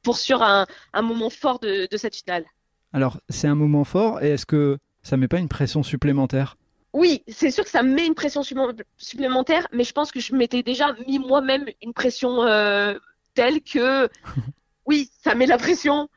pour 0.02 0.18
sûr 0.18 0.42
un, 0.42 0.66
moment 0.94 1.30
fort 1.30 1.58
de, 1.58 1.88
de 1.90 1.96
cette 1.96 2.14
finale. 2.14 2.44
Alors, 2.92 3.18
c'est 3.28 3.48
un 3.48 3.56
moment 3.56 3.82
fort. 3.84 4.22
Et 4.22 4.30
est-ce 4.30 4.46
que 4.46 4.78
ça 5.02 5.16
met 5.16 5.26
pas 5.26 5.38
une 5.38 5.48
pression 5.48 5.82
supplémentaire? 5.82 6.56
Oui, 6.96 7.22
c'est 7.28 7.50
sûr 7.50 7.62
que 7.62 7.68
ça 7.68 7.82
met 7.82 8.06
une 8.06 8.14
pression 8.14 8.42
supplémentaire, 8.42 9.68
mais 9.70 9.84
je 9.84 9.92
pense 9.92 10.10
que 10.10 10.18
je 10.18 10.34
m'étais 10.34 10.62
déjà 10.62 10.96
mis 11.06 11.18
moi-même 11.18 11.66
une 11.82 11.92
pression 11.92 12.42
euh, 12.44 12.94
telle 13.34 13.60
que, 13.60 14.08
oui, 14.86 15.10
ça 15.22 15.34
met 15.34 15.44
la 15.44 15.58
pression, 15.58 16.08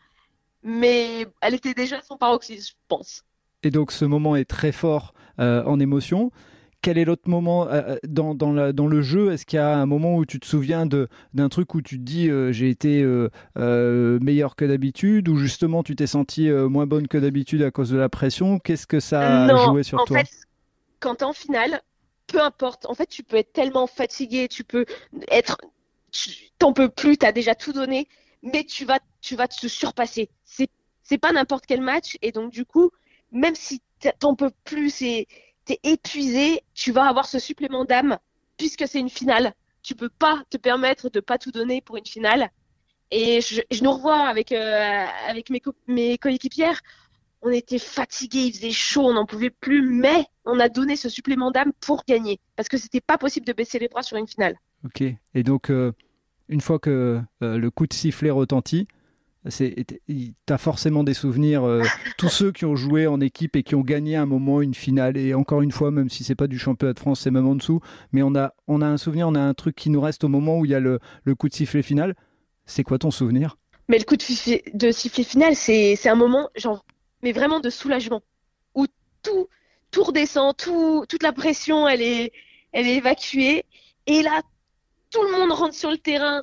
mais 0.64 1.28
elle 1.42 1.54
était 1.54 1.74
déjà 1.74 2.02
son 2.02 2.16
paroxysme, 2.16 2.70
je 2.70 2.74
pense. 2.88 3.24
Et 3.62 3.72
donc 3.72 3.92
ce 3.92 4.06
moment 4.06 4.38
est 4.38 4.46
très 4.46 4.72
fort 4.72 5.14
euh, 5.40 5.66
en 5.66 5.82
émotion. 5.82 6.32
Quel 6.82 6.98
est 6.98 7.04
l'autre 7.04 7.30
moment 7.30 7.68
euh, 7.68 7.98
dans, 8.08 8.34
dans, 8.34 8.54
le 8.88 9.02
jeu? 9.02 9.34
Est-ce 9.34 9.46
qu'il 9.46 9.58
y 9.58 9.62
a 9.62 9.78
un 9.80 9.86
moment 9.86 10.16
où 10.16 10.26
tu 10.26 10.40
te 10.40 10.46
souviens 10.46 10.86
d'un 10.86 11.50
truc 11.50 11.76
où 11.76 11.82
tu 11.82 11.98
te 11.98 12.04
dis 12.04 12.30
j'ai 12.54 12.70
été 12.70 13.06
meilleur 13.58 14.56
que 14.56 14.64
d'habitude 14.64 15.28
ou 15.28 15.36
justement 15.36 15.84
tu 15.84 15.98
t'es 15.98 16.08
senti 16.08 16.50
moins 16.50 16.88
bonne 16.88 17.10
que 17.10 17.18
d'habitude 17.18 17.64
à 17.64 17.72
cause 17.72 17.90
de 17.90 17.98
la 17.98 18.08
pression? 18.08 18.60
Qu'est-ce 18.60 18.88
que 18.88 19.02
ça 19.02 19.44
a 19.44 19.66
joué 19.66 19.84
sur 19.84 20.06
toi? 20.06 20.20
Quand 21.00 21.16
t'es 21.16 21.26
en 21.26 21.34
finale, 21.34 21.82
peu 22.28 22.42
importe. 22.42 22.86
En 22.86 22.94
fait, 22.94 23.08
tu 23.08 23.24
peux 23.24 23.38
être 23.38 23.54
tellement 23.54 23.88
fatigué, 23.88 24.48
tu 24.48 24.64
peux 24.64 24.86
être, 25.30 25.58
t'en 26.58 26.74
peux 26.74 26.90
plus, 26.90 27.18
t'as 27.18 27.32
déjà 27.32 27.56
tout 27.56 27.74
donné, 27.74 28.08
mais 28.44 28.64
tu 28.64 28.86
vas, 28.86 29.00
tu 29.22 29.36
vas 29.36 29.48
te 29.48 29.68
surpasser. 29.68 30.30
C'est, 30.46 30.70
c'est 31.04 31.18
pas 31.18 31.32
n'importe 31.32 31.66
quel 31.66 31.82
match, 31.82 32.18
et 32.22 32.32
donc 32.32 32.52
du 32.52 32.66
coup, 32.66 32.92
même 33.32 33.56
si 33.56 33.82
t'en 34.20 34.36
peux 34.36 34.52
plus 34.64 35.02
et 35.02 35.28
t'es 35.66 35.80
épuisé, 35.84 36.64
tu 36.74 36.92
vas 36.92 37.06
avoir 37.06 37.28
ce 37.28 37.40
supplément 37.40 37.86
d'âme 37.86 38.18
puisque 38.58 38.88
c'est 38.88 39.00
une 39.00 39.10
finale. 39.10 39.54
Tu 39.84 39.96
peux 39.96 40.10
pas 40.10 40.44
te 40.50 40.58
permettre 40.58 41.10
de 41.10 41.20
pas 41.20 41.38
tout 41.38 41.52
donner 41.52 41.82
pour 41.82 41.98
une 41.98 42.06
finale. 42.06 42.50
Et 43.12 43.42
je, 43.42 43.62
je 43.72 43.84
nous 43.84 43.92
revois 43.92 44.28
avec 44.28 44.52
euh, 44.52 45.06
avec 45.28 45.50
mes, 45.50 45.62
mes 45.88 46.18
coéquipières 46.18 46.82
on 47.42 47.50
était 47.50 47.80
fatigué, 47.80 48.40
il 48.40 48.54
faisait 48.54 48.72
chaud, 48.72 49.04
on 49.06 49.14
n'en 49.14 49.26
pouvait 49.26 49.50
plus, 49.50 49.82
mais 49.82 50.26
on 50.46 50.60
a 50.60 50.70
donné 50.70 50.96
ce 50.96 51.10
supplément 51.10 51.52
d'âme 51.52 51.72
pour 51.80 52.04
gagner, 52.08 52.40
parce 52.56 52.70
que 52.70 52.78
c'était 52.78 53.02
pas 53.02 53.18
possible 53.18 53.46
de 53.46 53.54
baisser 53.54 53.80
les 53.80 53.88
bras 53.88 54.04
sur 54.04 54.18
une 54.18 54.28
finale. 54.28 54.56
Ok. 54.86 55.04
Et 55.36 55.44
donc, 55.44 55.70
euh, 55.70 55.92
une 56.48 56.62
fois 56.62 56.80
que 56.80 57.22
euh, 57.44 57.58
le 57.58 57.72
coup 57.72 57.88
de 57.88 57.94
sifflet 57.94 58.30
retentit, 58.30 58.88
tu 59.48 60.34
as 60.50 60.58
forcément 60.58 61.04
des 61.04 61.14
souvenirs, 61.14 61.64
euh, 61.64 61.84
tous 62.18 62.30
ceux 62.30 62.52
qui 62.52 62.66
ont 62.66 62.76
joué 62.76 63.08
en 63.08 63.22
équipe 63.22 63.56
et 63.56 63.64
qui 63.64 63.76
ont 63.76 63.82
gagné 63.82 64.16
un 64.16 64.26
moment, 64.26 64.62
une 64.62 64.74
finale, 64.74 65.18
et 65.18 65.34
encore 65.34 65.62
une 65.62 65.72
fois, 65.72 65.92
même 65.92 66.10
si 66.10 66.24
c'est 66.24 66.36
pas 66.36 66.48
du 66.48 66.60
championnat 66.60 66.94
de 66.94 67.00
France, 67.00 67.22
c'est 67.22 67.32
même 67.32 67.48
en 67.48 67.56
dessous, 67.56 67.80
mais 68.12 68.22
on 68.22 68.36
a, 68.36 68.54
on 68.68 68.82
a 68.82 68.88
un 68.88 68.98
souvenir, 68.98 69.28
on 69.28 69.36
a 69.36 69.42
un 69.42 69.54
truc 69.54 69.76
qui 69.76 69.90
nous 69.90 70.02
reste 70.02 70.24
au 70.24 70.28
moment 70.28 70.60
où 70.60 70.66
il 70.66 70.72
y 70.72 70.76
a 70.76 70.80
le, 70.80 71.00
le 71.24 71.36
coup 71.36 71.48
de 71.48 71.54
sifflet 71.54 71.82
final. 71.82 72.16
C'est 72.66 72.84
quoi 72.84 73.00
ton 73.00 73.12
souvenir? 73.12 73.58
Mais 73.88 73.98
le 73.98 74.04
coup 74.04 74.16
de, 74.16 74.78
de 74.78 74.92
sifflet 74.92 75.24
final, 75.24 75.56
c'est 75.56 76.08
un 76.08 76.16
moment, 76.16 76.50
genre, 76.56 76.86
mais 77.22 77.32
vraiment 77.32 77.60
de 77.60 77.70
soulagement, 77.70 78.22
où 78.76 78.86
tout, 79.24 79.48
tout 79.92 80.04
redescend, 80.04 80.56
tout, 80.56 81.06
toute 81.08 81.24
la 81.24 81.34
pression, 81.34 81.88
elle 81.88 82.02
est, 82.02 82.32
elle 82.72 82.88
est 82.88 82.96
évacuée. 82.96 83.66
Et 84.06 84.22
là, 84.22 84.42
tout 85.12 85.22
le 85.24 85.32
monde 85.32 85.52
rentre 85.52 85.76
sur 85.76 85.92
le 85.92 85.98
terrain, 85.98 86.42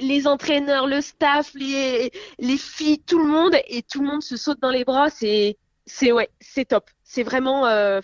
les 0.00 0.26
entraîneurs, 0.26 0.86
le 0.86 1.00
staff, 1.00 1.52
les, 1.54 2.10
les 2.38 2.56
filles, 2.56 3.00
tout 3.00 3.18
le 3.18 3.26
monde, 3.26 3.56
et 3.68 3.82
tout 3.82 4.00
le 4.00 4.06
monde 4.06 4.22
se 4.22 4.36
saute 4.36 4.60
dans 4.60 4.70
les 4.70 4.84
bras. 4.84 5.10
C'est, 5.10 5.56
c'est 5.86 6.12
ouais, 6.12 6.28
c'est 6.40 6.66
top. 6.66 6.90
C'est 7.04 7.22
vraiment, 7.22 7.66
euh, 7.66 8.00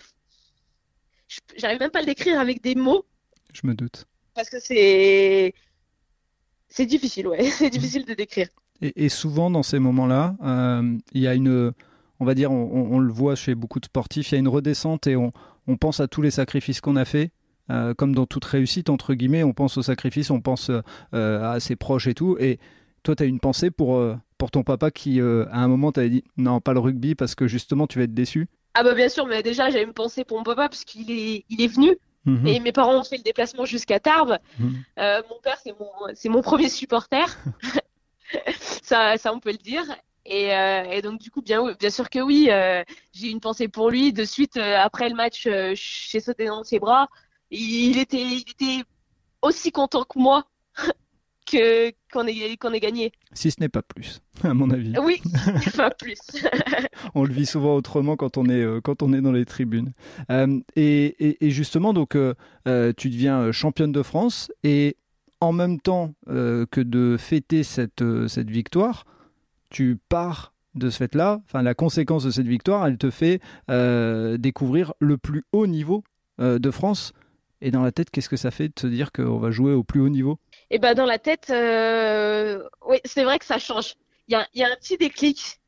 j'arrive 1.57 1.79
même 1.79 1.91
pas 1.91 1.99
à 1.99 2.01
le 2.01 2.07
décrire 2.07 2.39
avec 2.39 2.61
des 2.61 2.75
mots. 2.75 3.05
Je 3.53 3.65
me 3.67 3.73
doute. 3.73 4.05
Parce 4.33 4.49
que 4.49 4.59
c'est, 4.59 5.53
c'est 6.67 6.85
difficile, 6.85 7.27
ouais, 7.27 7.49
c'est 7.51 7.69
difficile 7.69 8.05
de 8.05 8.13
décrire. 8.13 8.47
Et, 8.81 9.07
souvent 9.07 9.49
dans 9.49 9.63
ces 9.63 9.79
moments-là, 9.79 10.35
euh, 10.43 10.97
il 11.13 11.21
y 11.21 11.27
a 11.27 11.33
une 11.33 11.71
on 12.19 12.25
va 12.25 12.33
dire, 12.33 12.51
on, 12.51 12.99
le 12.99 13.11
voit 13.11 13.35
chez 13.35 13.55
beaucoup 13.55 13.79
de 13.79 13.85
sportifs, 13.85 14.31
il 14.31 14.35
y 14.35 14.37
a 14.37 14.39
une 14.39 14.47
redescente 14.47 15.07
et 15.07 15.15
on, 15.15 15.31
pense 15.79 15.99
à 15.99 16.07
tous 16.07 16.21
les 16.21 16.31
sacrifices 16.31 16.81
qu'on 16.81 16.95
a 16.95 17.05
fait. 17.05 17.31
Euh, 17.71 17.95
comme 17.95 18.13
dans 18.13 18.27
toute 18.27 18.45
réussite, 18.45 18.91
entre 18.91 19.15
guillemets, 19.15 19.43
on 19.43 19.53
pense 19.53 19.77
aux 19.77 19.81
sacrifices, 19.81 20.29
on 20.29 20.39
pense 20.39 20.69
euh, 20.69 21.51
à 21.51 21.59
ses 21.59 21.75
proches 21.75 22.05
et 22.07 22.13
tout. 22.13 22.37
Et 22.39 22.59
toi, 23.01 23.15
tu 23.15 23.23
as 23.23 23.25
une 23.25 23.39
pensée 23.39 23.71
pour, 23.71 23.95
euh, 23.95 24.15
pour 24.37 24.51
ton 24.51 24.63
papa 24.63 24.91
qui, 24.91 25.19
à 25.19 25.57
un 25.59 25.67
moment, 25.67 25.91
t'avait 25.91 26.09
dit 26.09 26.23
non, 26.37 26.61
pas 26.61 26.73
le 26.73 26.79
rugby 26.79 27.15
parce 27.15 27.35
que 27.35 27.47
justement, 27.47 27.87
tu 27.87 27.97
vas 27.97 28.05
être 28.05 28.13
déçu? 28.13 28.47
Ah, 28.75 28.83
bah 28.83 28.93
bien 28.93 29.09
sûr, 29.09 29.25
mais 29.25 29.41
déjà, 29.41 29.69
j'avais 29.69 29.83
une 29.83 29.93
pensée 29.93 30.25
pour 30.25 30.37
mon 30.37 30.43
papa 30.43 30.69
parce 30.69 30.83
qu'il 30.83 31.09
est, 31.11 31.45
il 31.49 31.61
est 31.61 31.67
venu. 31.67 31.97
Mhm. 32.25 32.47
Et 32.47 32.59
mes 32.59 32.71
parents 32.71 32.99
ont 32.99 33.03
fait 33.03 33.17
le 33.17 33.23
déplacement 33.23 33.65
jusqu'à 33.65 33.99
Tarbes. 33.99 34.37
Mhm. 34.59 34.83
mon 34.97 35.39
père, 35.43 35.57
c'est 35.63 35.73
mon, 35.79 36.31
mon 36.33 36.41
premier 36.41 36.69
supporter. 36.69 37.37
ça, 38.83 39.17
ça, 39.17 39.33
on 39.33 39.39
peut 39.39 39.51
le 39.51 39.57
dire. 39.57 39.83
Euh, 40.31 40.83
et, 40.91 41.01
donc 41.01 41.19
du 41.19 41.29
coup, 41.29 41.41
bien, 41.41 41.73
bien 41.79 41.89
sûr 41.89 42.09
que 42.09 42.19
oui, 42.19 42.47
euh, 42.49 42.83
j'ai 43.13 43.29
une 43.29 43.39
pensée 43.39 43.67
pour 43.67 43.89
lui. 43.89 44.13
De 44.13 44.23
suite, 44.23 44.57
euh, 44.57 44.77
après 44.77 45.09
le 45.09 45.15
match, 45.15 45.47
j'ai 45.73 46.19
sauté 46.19 46.45
dans 46.45 46.63
ses 46.63 46.79
bras. 46.79 47.07
Il 47.51 47.97
était, 47.97 48.21
il 48.21 48.39
était 48.49 48.83
aussi 49.41 49.71
content 49.71 50.03
que 50.03 50.17
moi 50.17 50.45
que 51.45 51.91
qu'on 52.11 52.25
ait, 52.25 52.57
qu'on 52.57 52.73
ait 52.73 52.79
gagné. 52.79 53.11
Si 53.33 53.51
ce 53.51 53.59
n'est 53.59 53.69
pas 53.69 53.83
plus, 53.83 54.21
à 54.43 54.53
mon 54.55 54.71
avis. 54.71 54.93
Oui, 54.97 55.21
pas 55.77 55.91
plus. 55.91 56.17
on 57.13 57.23
le 57.23 57.33
vit 57.33 57.45
souvent 57.45 57.75
autrement 57.75 58.15
quand 58.15 58.37
on 58.37 58.49
est, 58.49 58.65
quand 58.83 59.03
on 59.03 59.13
est 59.13 59.21
dans 59.21 59.31
les 59.31 59.45
tribunes. 59.45 59.91
Et, 60.75 61.45
et, 61.45 61.49
justement, 61.51 61.93
donc, 61.93 62.17
tu 62.65 63.09
deviens 63.09 63.51
championne 63.51 63.91
de 63.91 64.01
France 64.01 64.51
et 64.63 64.97
en 65.39 65.51
même 65.51 65.79
temps 65.79 66.15
que 66.25 66.81
de 66.81 67.15
fêter 67.19 67.61
cette, 67.61 68.03
cette 68.27 68.49
victoire, 68.49 69.05
tu 69.69 69.97
pars 70.09 70.53
de 70.75 70.89
ce 70.89 70.97
fait-là, 70.97 71.39
enfin 71.45 71.61
la 71.61 71.73
conséquence 71.73 72.23
de 72.23 72.31
cette 72.31 72.47
victoire, 72.47 72.85
elle 72.85 72.97
te 72.97 73.09
fait 73.09 73.39
euh, 73.69 74.37
découvrir 74.37 74.93
le 74.99 75.17
plus 75.17 75.43
haut 75.53 75.67
niveau 75.67 76.03
euh, 76.39 76.59
de 76.59 76.69
France. 76.71 77.13
Et 77.61 77.71
dans 77.71 77.81
la 77.81 77.91
tête, 77.91 78.09
qu'est-ce 78.11 78.29
que 78.29 78.37
ça 78.37 78.51
fait 78.51 78.67
de 78.67 78.73
te 78.73 78.87
dire 78.87 79.11
qu'on 79.11 79.37
va 79.37 79.51
jouer 79.51 79.71
au 79.71 79.83
plus 79.83 80.01
haut 80.01 80.09
niveau? 80.09 80.37
Eh 80.69 80.77
ben 80.77 80.93
dans 80.93 81.05
la 81.05 81.17
tête, 81.17 81.49
euh, 81.49 82.61
oui, 82.85 82.97
c'est 83.05 83.23
vrai 83.23 83.39
que 83.39 83.45
ça 83.45 83.57
change. 83.57 83.95
il 84.27 84.33
y 84.33 84.35
a, 84.35 84.47
y 84.53 84.63
a, 84.63 84.67
un 84.71 84.75
petit 84.75 84.97
déclic. 84.97 85.61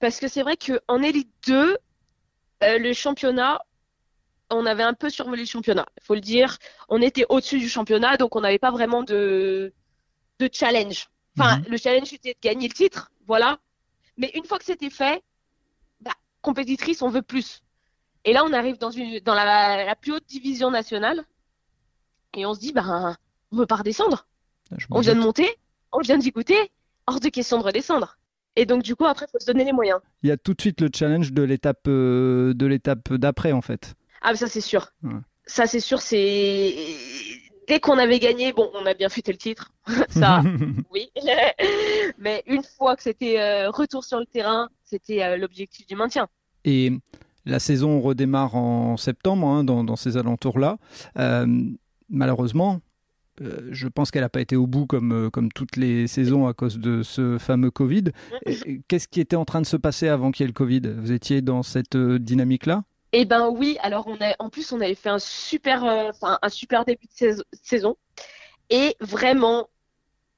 Parce 0.00 0.18
que 0.18 0.26
c'est 0.28 0.42
vrai 0.42 0.56
qu'en 0.56 1.02
Elite 1.02 1.30
2, 1.46 1.76
euh, 2.64 2.78
le 2.78 2.92
championnat, 2.92 3.60
on 4.50 4.66
avait 4.66 4.82
un 4.82 4.94
peu 4.94 5.10
survolé 5.10 5.42
le 5.42 5.46
championnat. 5.48 5.86
Il 6.00 6.04
faut 6.04 6.14
le 6.14 6.20
dire. 6.20 6.58
On 6.88 7.02
était 7.02 7.26
au-dessus 7.28 7.58
du 7.58 7.68
championnat, 7.68 8.16
donc 8.16 8.34
on 8.34 8.40
n'avait 8.40 8.58
pas 8.58 8.70
vraiment 8.70 9.02
de 9.02 9.72
challenge. 10.50 11.11
Enfin, 11.38 11.58
mhm. 11.58 11.64
le 11.68 11.76
challenge 11.76 12.12
était 12.12 12.34
de 12.34 12.38
gagner 12.40 12.68
le 12.68 12.74
titre, 12.74 13.10
voilà. 13.26 13.58
Mais 14.16 14.30
une 14.34 14.44
fois 14.44 14.58
que 14.58 14.64
c'était 14.64 14.90
fait, 14.90 15.22
bah, 16.00 16.12
compétitrice, 16.42 17.02
on 17.02 17.08
veut 17.08 17.22
plus. 17.22 17.62
Et 18.24 18.32
là, 18.32 18.44
on 18.44 18.52
arrive 18.52 18.78
dans, 18.78 18.90
une, 18.90 19.20
dans 19.20 19.34
la, 19.34 19.84
la 19.84 19.96
plus 19.96 20.12
haute 20.12 20.26
division 20.26 20.70
nationale 20.70 21.24
et 22.34 22.46
on 22.46 22.54
se 22.54 22.60
dit, 22.60 22.72
bah, 22.72 23.16
on 23.50 23.56
veut 23.56 23.66
pas 23.66 23.76
redescendre. 23.76 24.26
On 24.90 25.00
vient 25.00 25.14
de 25.14 25.20
monter, 25.20 25.48
on 25.92 26.00
vient 26.00 26.18
d'y 26.18 26.30
goûter, 26.30 26.70
hors 27.06 27.20
de 27.20 27.28
question 27.28 27.58
de 27.58 27.64
redescendre. 27.64 28.16
Et 28.56 28.66
donc, 28.66 28.82
du 28.82 28.96
coup, 28.96 29.06
après, 29.06 29.26
il 29.28 29.32
faut 29.32 29.38
se 29.38 29.46
donner 29.46 29.64
les 29.64 29.72
moyens. 29.72 30.00
Il 30.22 30.28
y 30.28 30.32
a 30.32 30.36
tout 30.36 30.54
de 30.54 30.60
suite 30.60 30.80
le 30.80 30.88
challenge 30.94 31.32
de 31.32 31.42
l'étape 31.42 31.86
euh, 31.88 32.52
de 32.54 32.66
l'étape 32.66 33.12
d'après, 33.14 33.52
en 33.52 33.62
fait. 33.62 33.94
Ah, 34.20 34.34
ça, 34.34 34.46
c'est 34.46 34.60
sûr. 34.60 34.92
Ça, 35.46 35.66
c'est 35.66 35.80
sûr, 35.80 36.00
c'est. 36.00 36.74
Dès 37.68 37.80
qu'on 37.80 37.98
avait 37.98 38.18
gagné, 38.18 38.52
bon, 38.52 38.70
on 38.74 38.86
a 38.86 38.94
bien 38.94 39.08
fêté 39.08 39.32
le 39.32 39.38
titre. 39.38 39.72
ça, 40.08 40.42
oui. 40.92 41.10
Mais 42.18 42.42
une 42.46 42.62
fois 42.62 42.96
que 42.96 43.02
c'était 43.02 43.40
euh, 43.40 43.70
retour 43.70 44.04
sur 44.04 44.18
le 44.18 44.26
terrain, 44.26 44.68
c'était 44.84 45.22
euh, 45.22 45.36
l'objectif 45.36 45.86
du 45.86 45.96
maintien. 45.96 46.28
Et 46.64 46.92
la 47.44 47.58
saison 47.58 48.00
redémarre 48.00 48.54
en 48.54 48.96
septembre, 48.96 49.46
hein, 49.46 49.64
dans, 49.64 49.84
dans, 49.84 49.96
ces 49.96 50.16
alentours-là. 50.16 50.78
malheureusement, 52.08 52.80
euh, 53.40 53.68
je 53.70 53.88
pense 53.88 54.10
qu'elle 54.10 54.22
n'a 54.22 54.28
pas 54.28 54.40
été 54.40 54.54
au 54.54 54.66
bout 54.66 54.86
comme, 54.86 55.30
comme 55.32 55.50
toutes 55.50 55.76
les 55.76 56.06
saisons 56.06 56.46
à 56.46 56.52
cause 56.52 56.78
de 56.78 57.02
ce 57.02 57.38
fameux 57.38 57.70
Covid. 57.70 58.04
Qu'est-ce 58.86 59.08
qui 59.08 59.20
était 59.20 59.36
en 59.36 59.44
train 59.44 59.60
de 59.60 59.66
se 59.66 59.76
passer 59.76 60.08
avant 60.08 60.30
qu'il 60.30 60.44
y 60.44 60.46
ait 60.46 60.48
le 60.48 60.52
Covid? 60.52 60.82
Vous 60.98 61.10
étiez 61.10 61.42
dans 61.42 61.62
cette 61.62 61.96
dynamique-là? 61.96 62.84
Eh 63.12 63.24
ben 63.24 63.48
oui, 63.48 63.76
alors 63.80 64.06
on 64.06 64.16
a, 64.20 64.34
en 64.38 64.48
plus 64.48 64.72
on 64.72 64.80
avait 64.80 64.94
fait 64.94 65.10
un 65.10 65.18
super, 65.18 65.84
un 65.84 66.48
super 66.48 66.84
début 66.84 67.06
de 67.20 67.44
saison. 67.62 67.96
Et 68.70 68.96
vraiment, 69.00 69.68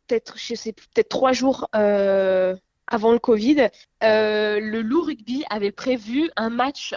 peut-être, 0.06 0.36
je 0.36 0.54
sais 0.54 0.72
peut-être 0.72 1.08
trois 1.08 1.32
jours 1.32 1.68
avant 1.72 3.12
le 3.12 3.18
Covid, 3.18 3.68
le 4.02 4.80
Loup 4.80 5.02
Rugby 5.02 5.44
avait 5.50 5.72
prévu 5.72 6.30
un 6.36 6.50
match 6.50 6.94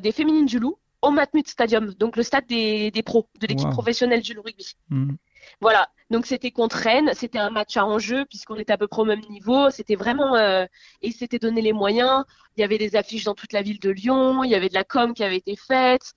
des 0.00 0.12
féminines 0.12 0.46
du 0.46 0.58
Loup 0.58 0.78
au 1.04 1.10
Matmut 1.10 1.46
Stadium, 1.46 1.92
donc 1.94 2.16
le 2.16 2.22
stade 2.22 2.46
des, 2.46 2.90
pros, 3.04 3.28
de 3.40 3.46
l'équipe 3.46 3.68
professionnelle 3.70 4.22
du 4.22 4.38
rugby. 4.38 4.74
Hmm. 4.88 5.12
Voilà, 5.60 5.88
donc 6.10 6.26
c'était 6.26 6.50
contre 6.50 6.76
Rennes, 6.76 7.10
c'était 7.14 7.38
un 7.38 7.50
match 7.50 7.76
à 7.76 7.86
enjeu 7.86 8.24
puisqu'on 8.26 8.56
était 8.56 8.72
à 8.72 8.78
peu 8.78 8.86
près 8.86 9.02
au 9.02 9.06
même 9.06 9.22
niveau, 9.30 9.70
c'était 9.70 9.96
vraiment, 9.96 10.36
euh, 10.36 10.66
et 11.02 11.10
c'était 11.10 11.38
donné 11.38 11.62
les 11.62 11.72
moyens, 11.72 12.24
il 12.56 12.60
y 12.60 12.64
avait 12.64 12.78
des 12.78 12.96
affiches 12.96 13.24
dans 13.24 13.34
toute 13.34 13.52
la 13.52 13.62
ville 13.62 13.80
de 13.80 13.90
Lyon, 13.90 14.44
il 14.44 14.50
y 14.50 14.54
avait 14.54 14.68
de 14.68 14.74
la 14.74 14.84
com 14.84 15.14
qui 15.14 15.24
avait 15.24 15.38
été 15.38 15.56
faite, 15.56 16.12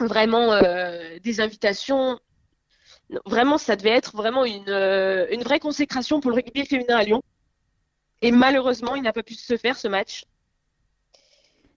vraiment 0.00 0.52
euh, 0.52 1.18
des 1.22 1.40
invitations, 1.40 2.18
vraiment 3.24 3.58
ça 3.58 3.76
devait 3.76 3.90
être 3.90 4.16
vraiment 4.16 4.44
une, 4.44 4.68
euh, 4.68 5.26
une 5.30 5.42
vraie 5.42 5.60
consécration 5.60 6.20
pour 6.20 6.30
le 6.30 6.36
rugby 6.36 6.66
féminin 6.66 6.96
à 6.96 7.02
Lyon. 7.02 7.22
Et 8.22 8.32
malheureusement, 8.32 8.94
il 8.94 9.02
n'a 9.02 9.12
pas 9.12 9.22
pu 9.22 9.34
se 9.34 9.56
faire 9.56 9.76
ce 9.76 9.88
match. 9.88 10.24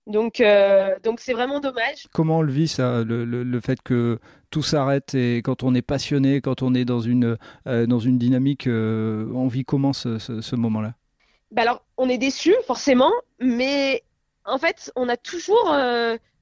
Donc, 0.07 0.41
euh, 0.41 0.95
donc 1.03 1.19
c'est 1.19 1.33
vraiment 1.33 1.59
dommage. 1.59 2.07
Comment 2.13 2.39
on 2.39 2.41
le 2.41 2.51
vit 2.51 2.67
ça, 2.67 3.03
le, 3.03 3.25
le, 3.25 3.59
fait 3.61 3.81
que 3.83 4.19
tout 4.49 4.63
s'arrête 4.63 5.13
et 5.13 5.37
quand 5.43 5.61
on 5.61 5.75
est 5.75 5.83
passionné, 5.83 6.41
quand 6.41 6.63
on 6.63 6.73
est 6.73 6.85
dans 6.85 6.99
une 6.99 7.37
euh, 7.67 7.85
dans 7.85 7.99
une 7.99 8.17
dynamique, 8.17 8.65
euh, 8.65 9.29
on 9.35 9.47
vit 9.47 9.65
comment 9.65 9.93
ce, 9.93 10.17
ce, 10.17 10.55
moment-là? 10.55 10.95
Bah 11.51 11.61
alors, 11.61 11.85
on 11.97 12.09
est 12.09 12.17
déçu 12.17 12.55
forcément, 12.65 13.11
mais 13.39 14.03
en 14.45 14.57
fait, 14.57 14.91
on 14.95 15.09
a 15.09 15.17
toujours 15.17 15.75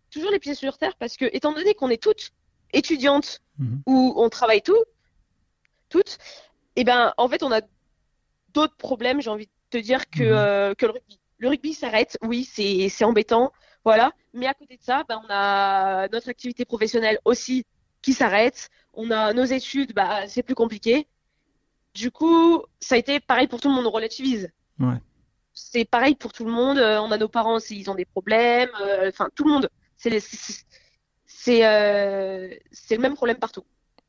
toujours 0.09 0.31
les 0.31 0.39
pieds 0.39 0.55
sur 0.55 0.77
terre 0.77 0.95
parce 0.97 1.17
que 1.17 1.25
étant 1.33 1.51
donné 1.51 1.73
qu'on 1.73 1.89
est 1.89 2.01
toutes 2.01 2.31
étudiantes 2.71 3.41
mhm. 3.59 3.81
ou 3.85 4.13
on 4.15 4.29
travaille 4.29 4.61
tout, 4.61 4.83
toutes, 5.89 6.17
et 6.77 6.81
eh 6.81 6.83
ben 6.85 7.13
en 7.17 7.27
fait, 7.27 7.43
on 7.43 7.51
a 7.51 7.59
d'autres 8.53 8.77
problèmes. 8.77 9.21
J'ai 9.21 9.29
envie 9.29 9.47
de 9.47 9.51
te 9.71 9.77
dire 9.77 10.09
que 10.09 10.69
mhm. 10.69 10.75
que 10.75 10.85
le 10.85 10.91
rugby 10.93 11.19
le 11.37 11.49
rugby 11.49 11.73
s'arrête, 11.73 12.17
oui, 12.23 12.43
c'est 12.43 13.03
embêtant, 13.03 13.51
voilà. 13.83 14.11
Mais 14.33 14.47
à 14.47 14.53
côté 14.53 14.77
de 14.77 14.83
ça, 14.83 15.03
ben, 15.07 15.21
on 15.23 15.27
a 15.29 16.07
notre 16.09 16.29
activité 16.29 16.65
professionnelle 16.65 17.19
aussi 17.25 17.65
qui 18.01 18.13
s'arrête. 18.13 18.69
On 18.93 19.11
a 19.11 19.33
nos 19.33 19.45
études, 19.45 19.93
bah, 19.93 20.27
c'est 20.27 20.43
plus 20.43 20.55
compliqué. 20.55 21.07
Du 21.93 22.11
coup, 22.11 22.63
ça 22.79 22.95
a 22.95 22.97
été 22.97 23.19
pareil 23.19 23.47
pour 23.47 23.59
tout 23.59 23.69
le 23.69 23.75
monde, 23.75 23.85
on 23.85 23.91
relativise. 23.91 24.49
Ouais. 24.79 24.97
C'est 25.53 25.85
pareil 25.85 26.15
pour 26.15 26.33
tout 26.33 26.45
le 26.45 26.51
monde. 26.51 26.77
Euh, 26.77 27.01
on 27.01 27.11
a 27.11 27.17
nos 27.17 27.27
parents 27.27 27.59
s'ils 27.59 27.89
ont 27.89 27.95
des 27.95 28.05
problèmes. 28.05 28.69
Euh, 28.81 29.09
enfin, 29.09 29.29
tout 29.33 29.43
le 29.43 29.51
monde. 29.51 29.69
C'est 29.97 30.19
c'est 31.25 31.65
euh, 31.65 32.49
le 32.91 32.97
même 32.97 33.15
problème 33.15 33.37
partout. 33.37 33.63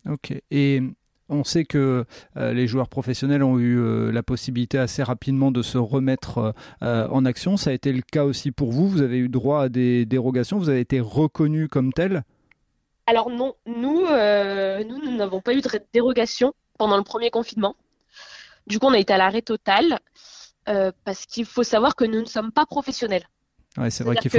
Ok. 0.06 0.34
Et 0.50 0.82
on 1.28 1.44
sait 1.44 1.64
que 1.64 2.04
euh, 2.36 2.52
les 2.52 2.66
joueurs 2.66 2.88
professionnels 2.88 3.42
ont 3.42 3.58
eu 3.58 3.78
euh, 3.78 4.10
la 4.10 4.22
possibilité 4.22 4.78
assez 4.78 5.02
rapidement 5.02 5.50
de 5.50 5.62
se 5.62 5.78
remettre 5.78 6.54
euh, 6.82 7.06
en 7.08 7.24
action. 7.24 7.56
Ça 7.56 7.70
a 7.70 7.72
été 7.72 7.92
le 7.92 8.02
cas 8.02 8.24
aussi 8.24 8.50
pour 8.50 8.72
vous. 8.72 8.88
Vous 8.88 9.02
avez 9.02 9.18
eu 9.18 9.28
droit 9.28 9.62
à 9.64 9.68
des 9.68 10.06
dérogations. 10.06 10.58
Vous 10.58 10.70
avez 10.70 10.80
été 10.80 11.00
reconnu 11.00 11.68
comme 11.68 11.92
tel? 11.92 12.24
Alors 13.06 13.30
non, 13.30 13.54
nous, 13.66 14.02
nous, 14.02 15.16
n'avons 15.16 15.40
pas 15.40 15.54
eu 15.54 15.62
de 15.62 15.68
dérogation 15.92 16.52
pendant 16.76 16.96
le 16.96 17.04
premier 17.04 17.30
confinement. 17.30 17.74
Du 18.66 18.78
coup, 18.78 18.86
on 18.86 18.92
a 18.92 18.98
été 18.98 19.14
à 19.14 19.16
l'arrêt 19.16 19.40
total 19.40 19.98
parce 21.04 21.24
qu'il 21.24 21.46
faut 21.46 21.62
savoir 21.62 21.96
que 21.96 22.04
nous 22.04 22.20
ne 22.20 22.26
sommes 22.26 22.52
pas 22.52 22.66
professionnels. 22.66 23.26
Ouais, 23.78 23.90
c'est 23.90 24.04
vrai 24.04 24.16
qu'il 24.16 24.30
faut, 24.30 24.38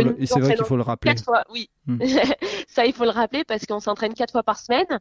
faut, 0.66 0.76
le 0.76 0.84
rappeler. 0.84 1.16
oui. 1.52 1.70
Hmm. 1.88 2.00
Ça, 2.68 2.86
il 2.86 2.94
faut 2.94 3.06
le 3.06 3.10
rappeler 3.10 3.44
parce 3.44 3.66
qu'on 3.66 3.80
s'entraîne 3.80 4.14
quatre 4.14 4.32
fois 4.32 4.44
par 4.44 4.60
semaine 4.60 5.00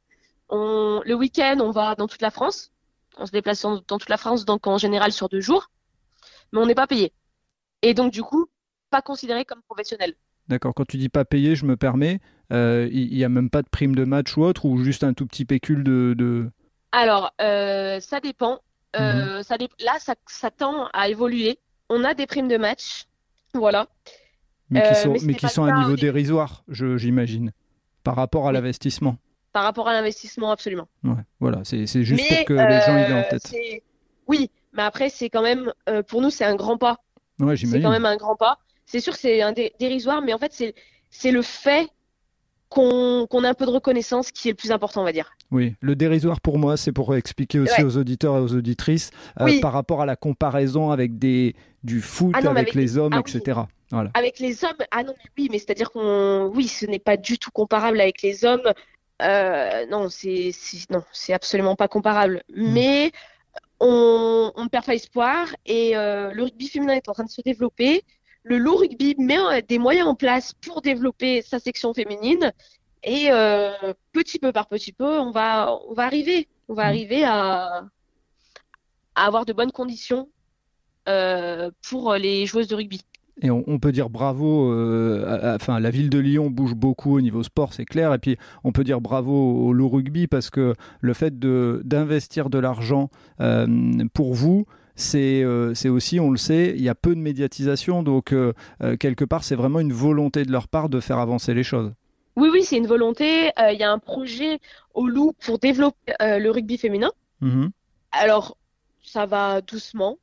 le 0.51 1.15
week-end, 1.15 1.59
on 1.61 1.71
va 1.71 1.95
dans 1.95 2.07
toute 2.07 2.23
la 2.23 2.31
France. 2.31 2.71
On 3.19 3.27
se 3.27 3.33
déplace 3.33 3.63
dans, 3.63 3.81
toute 3.81 4.09
la 4.09 4.17
France, 4.17 4.45
donc 4.45 4.67
en 4.67 4.79
général 4.79 5.13
sur 5.13 5.29
deux 5.29 5.41
jours. 5.41 5.71
Mais 6.53 6.61
on 6.61 6.67
n'est 6.67 6.75
pas 6.75 6.87
payé. 6.87 7.13
Et 7.83 7.95
donc, 7.95 8.13
du 8.13 8.23
coup, 8.23 8.47
pas 8.91 9.03
considéré 9.03 9.45
comme 9.45 9.63
professionnel. 9.63 10.15
D'accord. 10.49 10.73
Quand 10.75 10.87
tu 10.87 10.97
dis 10.97 11.09
pas 11.09 11.25
payé, 11.25 11.57
je 11.57 11.67
me 11.67 11.77
permets, 11.77 12.21
euh, 12.53 12.89
il 12.91 13.15
n'y 13.15 13.25
a 13.25 13.29
même 13.29 13.51
pas 13.51 13.63
de 13.63 13.69
prime 13.69 13.95
de 13.95 14.05
match 14.05 14.37
ou 14.37 14.43
autre, 14.43 14.65
ou 14.65 14.83
juste 14.83 15.05
un 15.05 15.13
tout 15.13 15.27
petit 15.27 15.45
pécule 15.45 15.85
de. 15.85 16.51
Alors, 16.93 17.33
euh, 17.41 18.01
ça 18.01 18.21
dépend. 18.21 18.61
Euh, 18.97 19.37
mhm. 19.37 19.43
ça 19.43 19.57
Là, 19.81 19.99
ça, 19.99 20.51
tend 20.51 20.89
à 20.95 21.09
évoluer. 21.09 21.59
On 21.91 22.05
a 22.05 22.15
des 22.15 22.27
primes 22.27 22.49
de 22.49 22.57
match. 22.57 23.05
Voilà. 23.53 23.89
Mais 24.71 24.83
qui 24.89 24.95
sont, 24.95 25.17
mais 25.23 25.35
qui 25.35 25.49
sont 25.49 25.65
à 25.65 25.73
un 25.73 25.81
niveau 25.81 25.97
dérisoire, 25.97 26.63
j'imagine, 26.69 27.53
par 28.05 28.17
rapport 28.17 28.49
à 28.49 28.53
l'investissement 28.53 29.17
par 29.59 29.65
rapport 29.65 29.89
à 29.89 29.93
l'investissement, 29.93 30.53
absolument. 30.53 30.87
voilà, 31.41 31.63
c'est 31.65 31.85
juste 32.05 32.29
pour 32.29 32.45
que 32.45 32.53
les 32.53 32.81
gens 32.87 32.97
aient 32.97 33.13
en 33.13 33.17
euh, 33.17 33.29
tête. 33.29 33.53
Oui, 34.29 34.53
mais 34.73 34.85
après, 34.85 35.09
c'est 35.09 35.31
quand 35.31 35.43
même, 35.43 35.73
euh, 35.89 36.05
pour 36.05 36.23
nous, 36.23 36.31
c'est 36.31 36.45
un 36.45 36.55
grand 36.55 36.79
pas. 36.79 36.99
Ouais, 37.41 37.57
c'est 37.57 37.83
quand 37.83 37.91
même 37.91 38.05
un 38.05 38.17
grand 38.17 38.37
pas. 38.37 38.59
C'est 38.87 39.01
sûr 39.01 39.15
que 39.15 39.19
c'est 39.19 39.43
un 39.43 39.53
dérisoire, 39.81 40.23
mais 40.23 40.33
en 40.33 40.39
fait, 40.39 40.53
c'est 41.11 41.33
le 41.33 41.43
fait 41.43 41.89
qu'on 42.69 43.27
ait 43.27 43.49
un 43.49 43.55
peu 43.55 43.67
de 43.67 43.73
reconnaissance 43.73 44.31
qui 44.31 44.47
est 44.47 44.53
le 44.53 44.57
plus 44.57 44.71
important, 44.71 45.01
on 45.01 45.05
va 45.05 45.11
dire. 45.11 45.33
Oui, 45.51 45.75
le 45.81 45.97
dérisoire 45.97 46.41
pour 46.41 46.57
moi, 46.57 46.77
c'est 46.77 46.93
pour 46.93 47.17
expliquer 47.17 47.59
aussi 47.59 47.83
aux 47.83 47.97
auditeurs 47.97 48.37
et 48.37 48.41
aux 48.41 48.55
auditrices 48.55 49.11
euh, 49.41 49.59
par 49.61 49.73
rapport 49.73 50.03
à 50.03 50.07
la 50.07 50.15
comparaison 50.15 50.93
avec 50.93 51.19
des, 51.19 51.57
du 51.83 52.01
foot, 52.01 52.33
ah 52.37 52.49
avec, 52.49 52.75
les 52.75 52.97
hommes, 52.97 53.15
ah 53.15 53.23
etc. 53.27 53.63
Voilà. 53.91 54.13
Avec 54.15 54.39
les 54.39 54.65
hommes, 54.65 54.77
ah 54.93 55.03
non, 55.03 55.15
mais 55.19 55.31
oui, 55.37 55.49
mais 55.51 55.59
c'est-à-dire 55.59 55.91
qu'on, 55.91 56.53
oui, 56.55 56.69
ce 56.69 56.87
n'est 56.87 57.01
pas 57.01 57.17
du 57.17 57.39
tout 57.39 57.51
comparable 57.51 58.01
avec 58.01 58.23
les 58.23 58.45
hommes. 58.45 58.63
Euh, 59.23 59.87
non, 59.87 60.09
c'est 60.09 60.53
non, 60.91 61.03
c'est 61.13 61.33
absolument 61.33 61.77
pas 61.77 61.89
comparable. 61.89 62.43
Hmm. 62.55 62.73
Mais 62.73 63.13
on, 63.81 64.53
ne 64.57 64.69
perd 64.69 64.87
pas 64.87 64.95
espoir 64.95 65.49
et 65.67 65.97
euh, 65.97 66.33
le 66.33 66.45
rugby 66.45 66.69
féminin 66.69 66.95
est 66.95 67.09
en 67.09 67.13
train 67.13 67.25
de 67.25 67.31
se 67.31 67.43
développer. 67.43 68.03
Le 68.45 68.59
low 68.59 68.77
rugby 68.77 69.15
met 69.19 69.39
euh, 69.39 69.61
des 69.67 69.79
moyens 69.79 70.09
en 70.09 70.15
place 70.15 70.55
pour 70.55 70.83
développer 70.83 71.43
sa 71.43 71.59
section 71.59 71.93
féminine 71.95 72.53
et 73.05 73.29
petit 74.13 74.39
peu 74.41 74.53
par 74.53 74.67
petit 74.67 74.93
peu, 74.93 75.19
on 75.21 75.31
va 75.31 75.79
on 75.89 75.95
va 75.95 76.05
arriver, 76.05 76.49
on 76.69 76.75
va 76.75 76.85
hmm. 76.85 76.87
arriver 76.87 77.25
à, 77.25 77.85
à 79.15 79.27
avoir 79.27 79.47
de 79.47 79.53
bonnes 79.53 79.73
conditions 79.73 80.29
pour 81.89 82.15
les 82.15 82.47
joueuses 82.47 82.69
de 82.69 82.75
rugby. 82.75 83.03
Et 83.41 83.51
on, 83.51 83.79
peut 83.79 83.93
dire 83.93 84.11
bravo, 84.11 84.73
euh, 84.73 85.55
enfin 85.55 85.79
la 85.79 85.91
ville 85.91 86.11
de 86.11 86.19
Lyon 86.19 86.51
bouge 86.51 86.75
beaucoup 86.75 87.17
au 87.17 87.21
niveau 87.21 87.45
sport, 87.45 87.73
c'est 87.73 87.85
clair. 87.85 88.13
Et 88.13 88.19
puis 88.19 88.37
on 88.65 88.73
peut 88.73 88.83
dire 88.83 89.01
bravo 89.01 89.33
au 89.33 89.73
Loup 89.73 89.89
Rugby 89.89 90.27
parce 90.27 90.51
que 90.51 90.75
le 91.01 91.15
fait 91.15 91.39
d'investir 91.39 92.51
de, 92.51 92.59
l'argent 92.59 93.11
euh, 93.41 93.67
pour 94.13 94.35
vous, 94.35 94.67
euh, 95.15 95.73
c'est 95.75 95.89
aussi, 95.89 96.19
on 96.19 96.31
le 96.31 96.37
sait, 96.37 96.75
il 96.77 96.83
y 96.83 96.89
a 96.89 96.97
peu 96.97 97.15
de 97.15 97.21
médiatisation. 97.21 98.03
Donc 98.03 98.35
quelque 98.99 99.25
part, 99.25 99.45
c'est 99.45 99.57
vraiment 99.57 99.81
une 99.81 99.93
volonté 99.93 100.45
de 100.45 100.51
leur 100.51 100.67
part 100.67 100.89
de 100.89 100.99
faire 100.99 101.19
avancer 101.19 101.55
les 101.55 101.63
choses. 101.63 101.93
Oui, 102.35 102.49
oui, 102.53 102.63
c'est 102.65 102.77
une 102.77 102.87
volonté. 102.87 103.51
Il 103.71 103.79
y 103.79 103.85
a 103.85 103.93
un 103.93 103.99
projet 103.99 104.59
au 104.95 105.07
Loup 105.07 105.33
pour 105.45 105.59
développer 105.59 106.13
le 106.21 106.49
rugby 106.51 106.77
féminin. 106.77 107.11
Mmh 107.41 107.69
Alors, 108.11 108.57
ça 109.05 109.27
va 109.27 109.61
doucement 109.61 110.19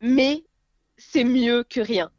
mais 0.00 0.44
c'est 0.96 1.24
mieux 1.24 1.64
que 1.68 1.80
rien. 1.80 2.10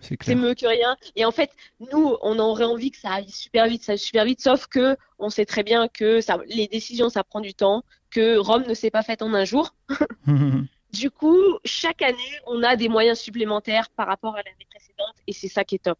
C'est 0.00 0.34
mieux 0.34 0.54
que 0.54 0.66
rien. 0.66 0.96
Et 1.16 1.24
en 1.24 1.30
fait, 1.30 1.50
nous, 1.92 2.16
on 2.22 2.38
aurait 2.38 2.64
envie 2.64 2.90
que 2.90 2.98
ça 2.98 3.14
aille 3.14 3.30
super 3.30 3.66
vite, 3.66 3.82
ça 3.82 3.92
aille 3.92 3.98
super 3.98 4.24
vite, 4.24 4.40
sauf 4.40 4.66
que 4.66 4.96
on 5.18 5.30
sait 5.30 5.46
très 5.46 5.62
bien 5.62 5.88
que 5.88 6.20
ça, 6.20 6.38
les 6.46 6.66
décisions, 6.66 7.08
ça 7.08 7.24
prend 7.24 7.40
du 7.40 7.54
temps, 7.54 7.82
que 8.10 8.36
Rome 8.36 8.64
ne 8.66 8.74
s'est 8.74 8.90
pas 8.90 9.02
faite 9.02 9.22
en 9.22 9.32
un 9.34 9.44
jour. 9.44 9.74
du 10.92 11.10
coup, 11.10 11.58
chaque 11.64 12.02
année, 12.02 12.38
on 12.46 12.62
a 12.62 12.76
des 12.76 12.88
moyens 12.88 13.18
supplémentaires 13.18 13.88
par 13.90 14.06
rapport 14.06 14.34
à 14.34 14.42
l'année 14.42 14.66
précédente, 14.70 15.14
et 15.26 15.32
c'est 15.32 15.48
ça 15.48 15.64
qui 15.64 15.76
est 15.76 15.84
top. 15.84 15.98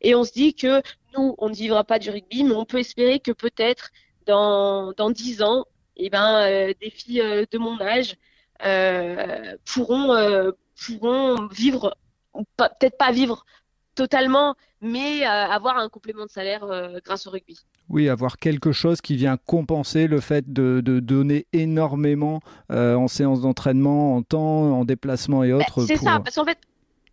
Et 0.00 0.14
on 0.14 0.24
se 0.24 0.32
dit 0.32 0.54
que 0.54 0.82
nous, 1.16 1.34
on 1.38 1.48
ne 1.48 1.54
vivra 1.54 1.84
pas 1.84 1.98
du 1.98 2.10
rugby, 2.10 2.44
mais 2.44 2.54
on 2.54 2.64
peut 2.64 2.78
espérer 2.78 3.20
que 3.20 3.32
peut-être 3.32 3.90
dans 4.26 4.92
dans 4.92 5.10
dix 5.10 5.42
ans, 5.42 5.64
eh 5.96 6.10
ben, 6.10 6.42
euh, 6.42 6.72
des 6.80 6.90
filles 6.90 7.20
euh, 7.20 7.44
de 7.50 7.58
mon 7.58 7.80
âge 7.80 8.16
euh, 8.64 9.56
pourront 9.64 10.52
pourront 10.76 11.48
vivre 11.48 11.96
peut-être 12.56 12.96
pas 12.96 13.12
vivre 13.12 13.44
totalement, 13.94 14.54
mais 14.80 15.26
euh, 15.26 15.28
avoir 15.28 15.76
un 15.76 15.88
complément 15.88 16.24
de 16.24 16.30
salaire 16.30 16.64
euh, 16.64 16.98
grâce 17.04 17.26
au 17.26 17.30
rugby. 17.30 17.58
Oui, 17.88 18.08
avoir 18.08 18.38
quelque 18.38 18.72
chose 18.72 19.00
qui 19.00 19.16
vient 19.16 19.36
compenser 19.36 20.06
le 20.06 20.20
fait 20.20 20.52
de, 20.52 20.80
donner 20.80 21.46
énormément 21.52 22.40
euh, 22.70 22.94
en 22.94 23.08
séance 23.08 23.42
d'entraînement, 23.42 24.16
en 24.16 24.22
temps, 24.22 24.78
en 24.78 24.84
déplacement 24.84 25.44
et 25.44 25.52
autres. 25.52 25.84
c'est 25.86 25.96
ça, 25.96 26.20
parce 26.20 26.36
qu'en 26.36 26.44
fait, 26.44 26.58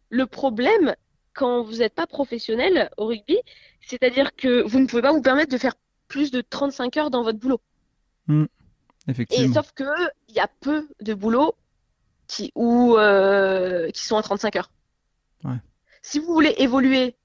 le 0.10 0.26
problème 0.26 0.96
quand 1.34 1.62
vous 1.62 1.78
n'êtes 1.78 1.94
pas 1.94 2.08
professionnel 2.08 2.90
au 2.98 3.06
rugby, 3.06 3.38
c'est-à-dire 3.82 4.36
que 4.36 4.63
vous 4.63 4.80
ne 4.80 4.88
pouvez 4.88 5.04
pas 5.04 5.12
vous 5.12 5.22
permettre 5.22 5.52
de 5.52 5.58
faire 5.58 5.76
plus 6.08 6.32
de 6.32 6.42
35 6.42 6.98
heures 6.98 7.12
dans 7.12 7.22
votre 7.22 7.38
boulot. 7.38 7.62
Mmh, 8.28 8.46
effectivement. 9.08 9.52
Et 9.52 9.54
sauf 9.54 9.72
que 9.74 9.84
il 10.30 10.36
y 10.36 10.40
a 10.40 10.50
peu 10.62 10.88
de 11.02 11.13
boulots 11.13 11.54
qui, 12.28 12.52
qui 12.54 14.08
sont 14.08 14.18
à 14.18 14.24
35 14.24 14.56
heures. 14.56 14.72
Si 16.02 16.19
vous 16.19 16.34
voulez 16.34 16.56
évoluer 16.58 17.15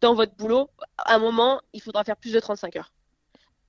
dans 0.00 0.14
votre 0.14 0.36
boulot, 0.36 0.70
à 0.96 1.16
un 1.16 1.18
moment, 1.18 1.60
il 1.72 1.82
faudra 1.82 2.04
faire 2.04 2.16
plus 2.16 2.32
de 2.32 2.40
35 2.40 2.76
heures. 2.76 2.92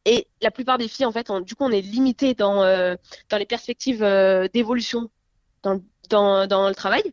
Et 0.05 0.27
la 0.41 0.51
plupart 0.51 0.77
des 0.77 0.88
filles, 0.88 1.05
en 1.05 1.12
fait, 1.12 1.31
du 1.45 1.55
coup, 1.55 1.63
on 1.63 1.71
est 1.71 1.81
limité 1.81 2.33
dans, 2.33 2.63
euh, 2.63 2.95
dans 3.29 3.38
les 3.38 3.45
perspectives 3.45 4.03
euh, 4.03 4.47
d'évolution 4.53 5.09
dans, 5.63 5.81
dans, 6.09 6.69
le 6.69 6.73
travail. 6.73 7.03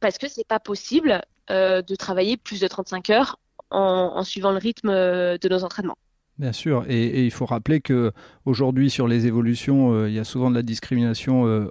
Parce 0.00 0.18
que 0.18 0.28
c'est 0.28 0.46
pas 0.46 0.58
possible 0.58 1.20
euh, 1.50 1.82
de 1.82 1.94
travailler 1.94 2.36
plus 2.36 2.60
de 2.60 2.66
35 2.66 3.10
heures 3.10 3.38
en, 3.70 4.22
suivant 4.24 4.50
le 4.50 4.58
rythme 4.58 4.90
de 4.90 5.48
nos 5.48 5.64
entraînements. 5.64 5.96
Bien 6.38 6.52
sûr, 6.52 6.84
et, 6.88 7.04
et, 7.04 7.24
il 7.24 7.30
faut 7.30 7.46
rappeler 7.46 7.80
que 7.80 8.12
aujourd'hui 8.44 8.90
sur 8.90 9.06
les 9.06 9.26
évolutions, 9.26 10.06
il 10.06 10.12
y 10.12 10.18
a 10.18 10.24
souvent 10.24 10.50
de 10.50 10.54
la 10.54 10.62
discrimination, 10.62 11.68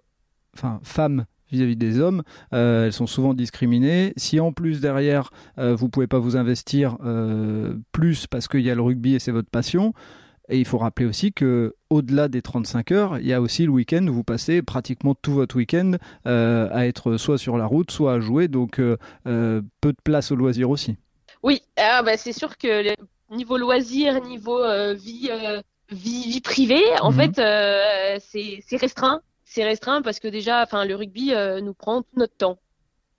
enfin 0.56 0.80
femmes 0.84 1.26
vis-à-vis 1.52 1.76
des 1.76 2.00
hommes. 2.00 2.24
Euh, 2.54 2.86
elles 2.86 2.94
sont 2.94 3.08
souvent 3.08 3.34
discriminées. 3.34 4.14
Si 4.18 4.40
en 4.40 4.52
plus 4.52 4.82
derrière, 4.82 5.32
euh, 5.58 5.76
vous 5.76 5.90
pouvez 5.90 6.08
pas 6.08 6.20
vous 6.20 6.38
investir 6.38 6.98
euh, 7.04 7.76
plus 7.92 8.28
parce 8.28 8.48
qu'il 8.48 8.62
y 8.62 8.70
a 8.70 8.76
le 8.76 8.82
rugby 8.82 9.16
et 9.16 9.20
c'est 9.20 9.32
votre 9.32 9.50
passion, 9.50 9.94
et 10.50 10.60
il 10.60 10.66
faut 10.66 10.78
rappeler 10.78 11.06
aussi 11.06 11.32
que 11.32 11.76
au-delà 11.90 12.28
des 12.28 12.42
35 12.42 12.92
heures, 12.92 13.20
il 13.20 13.28
y 13.28 13.34
a 13.34 13.42
aussi 13.42 13.64
le 13.64 13.72
week-end 13.72 14.06
où 14.08 14.14
vous 14.14 14.24
passez 14.24 14.62
pratiquement 14.62 15.16
tout 15.16 15.34
votre 15.34 15.56
week-end 15.56 15.94
à 16.26 16.88
être 16.88 17.16
soit 17.16 17.38
sur 17.38 17.58
la 17.58 17.66
route, 17.66 17.90
soit 17.90 18.14
à 18.14 18.20
jouer. 18.20 18.50
Donc 18.50 18.82
peu 19.24 19.62
de 19.84 20.02
place 20.04 20.32
au 20.32 20.36
loisir 20.36 20.70
aussi. 20.70 20.98
Oui, 21.42 21.62
ah 21.78 22.04
bah, 22.04 22.18
c'est 22.18 22.34
sûr 22.34 22.58
que 22.58 22.94
niveau 23.34 23.58
loisir, 23.58 24.22
niveau 24.26 24.60
vie, 24.96 25.30
vie, 25.90 26.42
privée, 26.42 26.84
en 27.02 27.14
mhm. 27.14 27.34
fait, 27.34 28.62
c'est 28.68 28.78
restreint 28.78 29.22
c'est 29.52 29.66
restreint 29.66 30.02
parce 30.02 30.20
que 30.20 30.30
déjà, 30.30 30.64
enfin, 30.64 30.86
le 30.86 30.96
rugby 30.96 31.34
euh, 31.34 31.60
nous 31.60 31.74
prend 31.74 32.04
tout 32.04 32.16
notre 32.16 32.36
temps. 32.36 32.58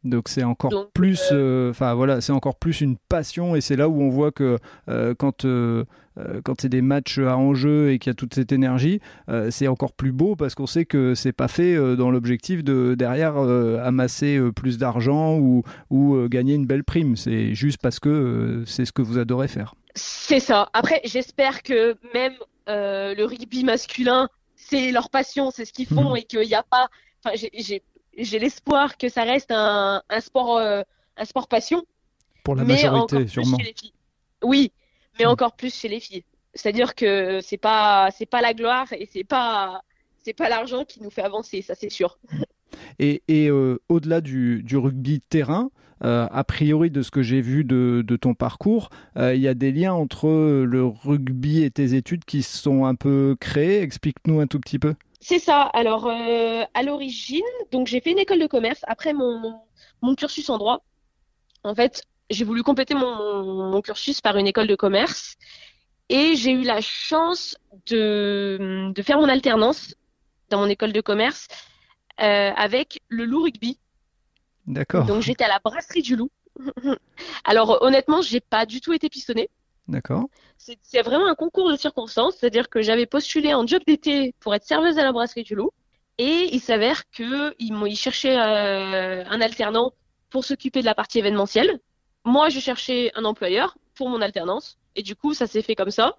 Donc 0.03 0.29
c'est 0.29 0.43
encore 0.43 0.91
plus, 0.93 1.21
euh, 1.31 1.69
euh, 1.69 1.71
enfin 1.71 1.95
voilà, 1.95 2.21
c'est 2.21 2.33
encore 2.33 2.57
plus 2.57 2.81
une 2.81 2.97
passion 2.97 3.55
et 3.55 3.61
c'est 3.61 3.77
là 3.77 3.89
où 3.89 4.03
on 4.03 4.09
voit 4.09 4.33
que 4.33 4.59
quand 5.19 5.47
quand 6.45 6.61
c'est 6.61 6.69
des 6.69 6.83
matchs 6.83 7.19
à 7.19 7.37
enjeu 7.37 7.93
et 7.93 7.99
qu'il 7.99 8.11
y 8.11 8.13
a 8.13 8.15
toute 8.15 8.35
cette 8.35 8.51
énergie, 8.51 9.01
c'est 9.51 9.69
encore 9.69 9.93
plus 9.93 10.11
beau 10.11 10.35
parce 10.35 10.57
qu'on 10.57 10.67
sait 10.67 10.87
que 10.87 11.15
c'est 11.15 11.33
pas 11.33 11.47
fait 11.47 11.77
dans 11.97 12.11
l'objectif 12.11 12.65
de 12.65 12.97
derrière 12.97 13.37
amasser 13.37 14.41
plus 14.57 14.77
d'argent 14.77 15.39
ou, 15.39 15.63
ou 15.91 16.29
gagner 16.29 16.55
une 16.55 16.67
belle 16.67 16.85
prime. 16.85 17.17
C'est 17.17 17.55
juste 17.55 17.81
parce 17.81 18.01
que 18.01 18.65
c'est 18.67 18.85
ce 18.85 18.93
que 18.93 19.03
vous 19.03 19.19
adorez 19.19 19.47
faire. 19.47 19.77
C'est 19.95 20.41
ça. 20.41 20.69
Après, 20.73 21.01
j'espère 21.05 21.63
que 21.63 21.97
même 22.13 22.35
le 22.67 23.25
rugby 23.25 23.63
masculin 23.63 24.29
c'est 24.63 24.91
leur 24.93 25.11
passion, 25.11 25.51
c'est 25.51 25.65
ce 25.65 25.73
qu'ils 25.73 25.87
font 25.87 26.11
mhm. 26.11 26.17
et 26.17 26.23
qu'il 26.25 26.41
n'y 26.41 26.55
a 26.55 26.63
pas. 26.63 26.89
Enfin, 27.25 27.37
j'ai 27.37 28.39
l'espoir 28.39 28.97
que 28.97 29.09
ça 29.09 29.25
reste 29.25 29.51
un, 29.51 30.03
sport, 30.21 30.59
euh, 30.59 30.83
un 31.17 31.25
sport 31.25 31.49
passion. 31.49 31.85
Pour 32.45 32.55
la 32.55 32.65
majorité, 32.65 33.27
sûrement. 33.29 33.59
Chez 33.59 33.65
les 33.65 33.75
filles. 33.75 33.95
Oui, 34.43 34.73
mais 35.19 35.25
mhm. 35.25 35.33
encore 35.33 35.55
plus 35.55 35.75
chez 35.75 35.89
les 35.89 36.01
filles. 36.01 36.25
C'est-à-dire 36.55 36.95
que 36.95 37.41
c'est 37.41 37.59
pas, 37.59 38.11
c'est 38.17 38.27
pas 38.27 38.41
la 38.41 38.53
gloire 38.53 38.93
et 38.93 39.09
c'est 39.11 39.25
pas, 39.25 39.83
c'est 40.23 40.35
pas 40.35 40.49
l'argent 40.49 40.85
qui 40.85 41.01
nous 41.01 41.11
fait 41.11 41.23
avancer, 41.23 41.63
ça 41.63 41.75
c'est 41.75 41.91
sûr. 41.91 42.19
Et, 42.99 43.23
et 43.29 43.49
euh, 43.49 43.81
au-delà 43.89 44.21
du, 44.21 44.63
du, 44.63 44.77
rugby 44.77 45.21
terrain, 45.21 45.71
euh, 46.05 46.27
a 46.31 46.45
priori 46.45 46.91
de 46.91 47.03
ce 47.03 47.11
que 47.11 47.23
j'ai 47.23 47.41
vu 47.41 47.65
de, 47.65 48.05
ton 48.21 48.35
parcours, 48.35 48.91
il 49.17 49.41
y 49.41 49.49
a 49.49 49.55
des 49.55 49.73
liens 49.73 49.93
entre 49.93 50.29
le 50.29 50.85
rugby 50.85 51.63
et 51.63 51.71
tes 51.71 51.95
études 51.95 52.25
qui 52.25 52.43
sont 52.43 52.85
un 52.85 52.95
peu 52.95 53.37
créés. 53.41 53.83
Explique-nous 53.83 54.41
un 54.41 54.47
tout 54.47 54.61
petit 54.61 54.79
peu. 54.79 54.95
C'est 55.21 55.39
ça. 55.39 55.63
Alors, 55.63 56.09
à 56.09 56.83
l'origine, 56.83 57.41
donc 57.71 57.87
j'ai 57.87 58.01
fait 58.01 58.13
une 58.13 58.19
école 58.19 58.41
de 58.41 58.47
commerce 58.47 58.81
après 58.87 59.13
mon, 59.13 59.61
cursus 60.17 60.51
en 60.51 60.59
droit. 60.59 60.83
En 61.65 61.75
fait, 61.75 62.05
j'ai 62.31 62.45
voulu 62.45 62.63
compléter 62.63 62.95
mon, 62.95 63.81
cursus 63.83 64.21
par 64.21 64.37
une 64.37 64.47
école 64.47 64.67
de 64.67 64.75
commerce 64.75 65.37
et 66.09 66.37
j'ai 66.37 66.53
eu 66.53 66.63
la 66.63 66.81
chance 66.81 67.57
de, 67.87 68.93
faire 69.03 69.19
mon 69.19 69.29
alternance 69.29 69.95
dans 70.51 70.59
mon 70.61 70.69
école 70.69 70.93
de 70.93 71.01
commerce 71.01 71.49
euh, 72.21 72.51
avec 72.57 73.01
le 73.09 73.25
loup 73.25 73.43
rugby. 73.43 73.79
D'accord. 74.67 75.07
Donc 75.07 75.23
j'étais 75.23 75.45
à 75.45 75.49
la 75.49 75.61
brasserie 75.65 76.03
du 76.03 76.17
loup. 76.17 76.31
Alors 77.45 77.83
honnêtement, 77.83 78.23
j'ai 78.23 78.41
pas 78.41 78.67
du 78.67 78.81
tout 78.81 78.93
été 78.93 79.09
pistonnée. 79.09 79.49
D'accord. 79.89 80.29
C'est 80.59 81.03
vraiment 81.03 81.27
un 81.27 81.35
concours 81.35 81.71
de 81.71 81.77
circonstances, 81.77 82.37
c'est-à-dire 82.37 82.69
que 82.69 82.83
j'avais 82.83 83.07
postulé 83.07 83.53
en 83.53 83.67
job 83.67 83.83
d'été 83.87 84.35
pour 84.39 84.55
être 84.55 84.65
serveuse 84.65 84.99
à 84.99 85.03
la 85.03 85.13
brasserie 85.13 85.43
du 85.43 85.57
loup, 85.57 85.73
et 86.19 86.49
il 86.53 86.61
s'avère 86.61 87.11
que 87.11 87.55
ils, 87.59 87.97
cherchaient 87.97 88.39
euh, 88.39 89.25
un 89.29 89.41
alternant 89.41 89.93
pour 90.31 90.45
s'occuper 90.45 90.81
de 90.81 90.87
la 90.87 90.95
partie 90.95 91.19
événementielle. 91.19 91.81
Moi, 92.25 92.49
je 92.49 92.61
cherchais 92.61 93.11
un 93.17 93.25
employeur 93.25 93.77
pour 93.97 94.09
mon 94.09 94.21
alternance, 94.21 94.79
et 94.95 95.03
du 95.03 95.17
coup, 95.17 95.35
ça 95.35 95.49
s'est 95.49 95.63
fait 95.63 95.75
comme 95.75 95.91
ça. 95.91 96.17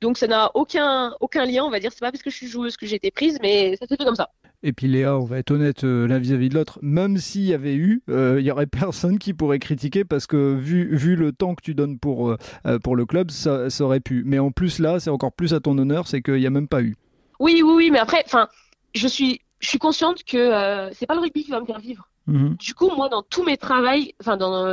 Donc 0.00 0.16
ça 0.16 0.26
n'a 0.26 0.50
aucun 0.54 1.14
aucun 1.20 1.44
lien, 1.44 1.64
on 1.64 1.70
va 1.70 1.80
dire. 1.80 1.90
C'est 1.92 2.00
pas 2.00 2.10
parce 2.10 2.22
que 2.22 2.30
je 2.30 2.36
suis 2.36 2.48
joueuse 2.48 2.76
que 2.76 2.86
j'ai 2.86 2.96
été 2.96 3.10
prise, 3.10 3.38
mais 3.42 3.76
ça 3.76 3.86
s'est 3.86 3.96
fait 3.96 4.04
comme 4.04 4.14
ça. 4.14 4.30
Et 4.62 4.72
puis 4.72 4.88
Léa, 4.88 5.16
on 5.16 5.24
va 5.24 5.38
être 5.38 5.52
honnête 5.52 5.84
euh, 5.84 6.06
l'un 6.06 6.18
vis-à-vis 6.18 6.50
de 6.50 6.54
l'autre, 6.54 6.78
même 6.82 7.16
s'il 7.16 7.44
y 7.44 7.54
avait 7.54 7.74
eu, 7.74 8.02
euh, 8.10 8.36
il 8.38 8.46
y 8.46 8.50
aurait 8.50 8.66
personne 8.66 9.18
qui 9.18 9.32
pourrait 9.32 9.58
critiquer 9.58 10.04
parce 10.04 10.26
que 10.26 10.54
vu, 10.54 10.94
vu 10.94 11.16
le 11.16 11.32
temps 11.32 11.54
que 11.54 11.62
tu 11.62 11.74
donnes 11.74 11.98
pour, 11.98 12.30
euh, 12.30 12.78
pour 12.82 12.94
le 12.94 13.06
club, 13.06 13.30
ça, 13.30 13.68
aurait 13.80 14.00
pu. 14.00 14.22
Mais 14.26 14.38
en 14.38 14.50
plus 14.50 14.78
là, 14.78 15.00
c'est 15.00 15.10
encore 15.10 15.32
plus 15.32 15.54
à 15.54 15.60
ton 15.60 15.76
honneur, 15.78 16.06
c'est 16.06 16.20
qu'il 16.20 16.36
n'y 16.36 16.46
a 16.46 16.50
même 16.50 16.68
pas 16.68 16.82
eu. 16.82 16.96
Oui, 17.38 17.62
oui, 17.64 17.72
oui, 17.74 17.90
mais 17.90 17.98
après, 17.98 18.22
enfin, 18.26 18.48
je 18.94 19.08
suis, 19.08 19.40
je 19.60 19.68
suis 19.68 19.78
consciente 19.78 20.24
que 20.24 20.90
c'est 20.92 21.06
pas 21.06 21.14
le 21.14 21.20
rugby 21.20 21.44
qui 21.44 21.50
va 21.50 21.60
me 21.60 21.66
faire 21.66 21.80
vivre. 21.80 22.06
Mhm. 22.26 22.56
Du 22.56 22.74
coup, 22.74 22.90
moi, 22.94 23.08
dans 23.08 23.22
tous 23.22 23.44
mes 23.44 23.56
travaux, 23.56 23.88
enfin 24.20 24.36
dans, 24.36 24.66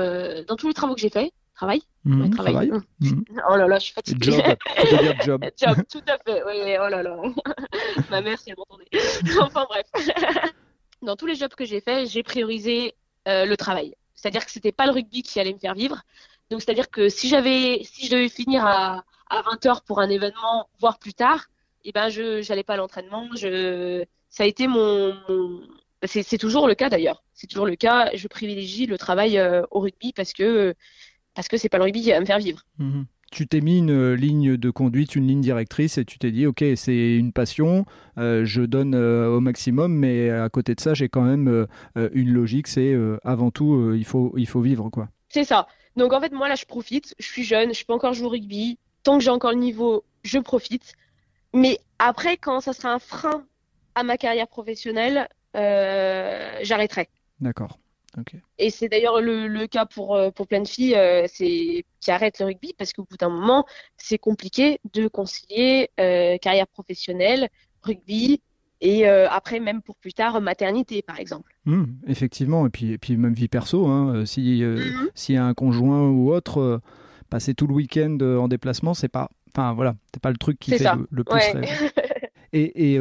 dans 0.44 0.56
tous 0.58 0.68
les 0.68 0.74
travaux 0.74 0.96
que 0.96 1.02
j'ai 1.02 1.10
faits, 1.10 1.32
travail. 1.58 1.82
Mmh, 2.06 2.30
travail. 2.30 2.72
Mmh. 3.00 3.24
Oh 3.50 3.56
là 3.56 3.68
là, 3.68 3.80
je 3.80 3.86
suis 3.86 3.94
fatiguée. 3.94 4.32
Job, 4.32 5.16
job. 5.26 5.46
job, 5.58 5.78
tout 5.92 6.04
à 6.08 6.18
fait. 6.20 6.44
Oui, 6.46 6.54
oui, 6.64 6.76
oh 6.80 6.88
là 6.88 7.02
là. 7.02 7.18
Ma 8.12 8.22
mère, 8.22 8.40
si 8.40 8.52
elle 8.52 8.56
m'entendait. 8.58 8.86
enfin 9.42 9.66
bref. 9.68 9.88
Dans 11.02 11.16
tous 11.16 11.26
les 11.26 11.36
jobs 11.36 11.54
que 11.54 11.66
j'ai 11.66 11.82
faits, 11.82 12.10
j'ai 12.10 12.22
priorisé 12.22 12.94
euh, 13.28 13.46
le 13.46 13.58
travail. 13.58 13.96
C'est-à-dire 14.14 14.46
que 14.46 14.52
c'était 14.52 14.72
pas 14.72 14.86
le 14.86 14.92
rugby 14.92 15.24
qui 15.24 15.40
allait 15.40 15.54
me 15.54 15.60
faire 15.60 15.74
vivre. 15.74 16.04
Donc 16.50 16.62
c'est-à-dire 16.62 16.90
que 16.90 17.10
si 17.10 17.28
j'avais, 17.28 17.82
si 17.84 18.06
je 18.06 18.12
devais 18.12 18.30
finir 18.30 18.64
à, 18.66 19.04
à 19.30 19.42
20 19.42 19.66
h 19.66 19.84
pour 19.86 20.00
un 20.00 20.10
événement, 20.10 20.70
voire 20.80 21.00
plus 21.00 21.14
tard, 21.14 21.48
eh 21.84 21.92
ben 21.92 22.10
je 22.10 22.42
j'allais 22.42 22.64
pas 22.64 22.76
à 22.76 22.78
l'entraînement. 22.78 23.28
Je, 23.36 24.06
ça 24.30 24.44
a 24.44 24.46
été 24.46 24.68
mon, 24.68 25.16
mon... 25.28 25.62
c'est 26.06 26.38
toujours 26.38 26.68
le 26.68 26.76
cas 26.76 26.90
d'ailleurs. 26.90 27.24
C'est 27.34 27.48
toujours 27.48 27.66
le 27.66 27.76
cas. 27.76 28.12
Je 28.16 28.28
privilégie 28.28 28.86
le 28.86 28.98
travail 28.98 29.40
euh, 29.40 29.64
au 29.72 29.80
rugby 29.80 30.14
parce 30.14 30.34
que 30.34 30.76
parce 31.38 31.48
que 31.50 31.58
c'est 31.58 31.70
pas 31.70 31.78
le 31.78 31.84
rugby 31.84 32.02
qui 32.02 32.10
va 32.10 32.20
me 32.20 32.26
faire 32.26 32.40
vivre. 32.40 32.66
Mhm. 32.80 33.06
Tu 33.32 33.46
t'es 33.46 33.62
mis 33.62 33.78
une 33.78 33.92
euh, 33.92 34.16
ligne 34.16 34.58
de 34.58 34.70
conduite, 34.72 35.16
une 35.16 35.28
ligne 35.28 35.42
directrice, 35.42 36.00
et 36.00 36.06
tu 36.06 36.18
t'es 36.18 36.32
dit, 36.32 36.48
ok, 36.48 36.64
c'est 36.76 37.16
une 37.16 37.32
passion, 37.32 37.86
euh, 38.18 38.44
je 38.44 38.64
donne 38.64 38.96
euh, 38.96 39.28
au 39.28 39.40
maximum, 39.40 39.94
mais 39.94 40.32
à 40.32 40.50
côté 40.50 40.74
de 40.74 40.80
ça, 40.80 40.96
j'ai 40.96 41.10
quand 41.10 41.22
même 41.22 41.68
une 41.96 42.32
logique, 42.32 42.68
c'est 42.68 42.96
avant 43.24 43.52
tout, 43.52 43.94
il, 43.94 44.04
faut, 44.04 44.34
il 44.36 44.48
faut 44.48 44.62
vivre. 44.62 44.90
quoi. 44.90 45.10
C'est 45.30 45.44
ça. 45.44 45.68
Donc 45.96 46.12
en 46.12 46.20
fait, 46.20 46.32
moi 46.32 46.50
là, 46.50 46.56
je 46.56 46.66
profite, 46.66 47.14
je 47.20 47.28
suis 47.28 47.44
jeune, 47.44 47.72
je 47.72 47.86
peux 47.86 47.94
encore 47.94 48.14
jouer 48.14 48.26
au 48.26 48.30
rugby, 48.30 48.80
tant 49.04 49.20
que 49.20 49.24
j'ai 49.24 49.30
encore 49.30 49.52
le 49.52 49.60
niveau, 49.60 50.04
je 50.24 50.40
profite. 50.40 50.96
Mais 51.54 51.80
après, 52.00 52.38
quand 52.38 52.62
ça 52.62 52.74
sera 52.74 52.94
un 52.94 53.00
frein 53.00 53.44
à 53.94 54.02
ma 54.02 54.18
carrière 54.18 54.48
professionnelle, 54.48 55.28
j'arrêterai. 55.54 57.10
D'accord. 57.42 57.78
Et 58.58 58.70
c'est 58.70 58.90
d'ailleurs 58.90 59.22
le, 59.22 59.66
cas 59.68 59.86
pour, 59.86 60.16
euh, 60.16 60.32
pour 60.32 60.48
plein 60.48 60.62
de 60.62 60.68
filles 60.68 60.96
euh, 60.96 61.26
c'est, 61.28 61.86
qui 62.00 62.12
arrêtent 62.12 62.40
le 62.40 62.46
rugby 62.46 62.74
parce 62.78 62.94
qu'au 62.94 63.04
bout 63.04 63.18
d'un 63.18 63.30
moment, 63.30 63.66
c'est 63.98 64.18
compliqué 64.18 64.80
de 64.94 65.08
concilier 65.08 65.90
euh, 66.00 66.38
carrière 66.38 66.68
professionnelle, 66.68 67.50
rugby 67.82 68.42
et 68.80 69.08
après, 69.08 69.60
même 69.60 69.82
pour 69.82 69.96
plus 69.96 70.14
tard, 70.14 70.40
maternité, 70.40 71.02
par 71.02 71.20
exemple. 71.20 71.52
Mmh, 71.66 71.86
effectivement, 72.06 72.68
et 72.68 72.70
puis, 72.70 72.92
et 72.92 73.00
puis 73.00 73.18
même 73.18 73.34
vie 73.34 73.48
perso, 73.48 73.88
hein, 73.88 74.24
si, 74.28 74.62
mmh. 74.64 75.10
s'il 75.16 75.34
y 75.34 75.38
a 75.40 75.44
un 75.44 75.56
conjoint 75.56 76.08
ou 76.08 76.32
autre, 76.32 76.80
passer 77.32 77.56
tout 77.56 77.66
le 77.66 77.74
week-end 77.74 78.20
en 78.22 78.48
déplacement, 78.48 78.94
c'est 78.94 79.08
pas, 79.08 79.32
enfin 79.50 79.74
voilà, 79.74 79.96
c'est 80.14 80.22
pas 80.22 80.30
le 80.30 80.38
truc 80.38 80.60
qui 80.60 80.78
fait 80.78 80.86
le, 81.10 81.24
plus 81.24 81.42
Et, 82.54 82.94
et 82.94 83.00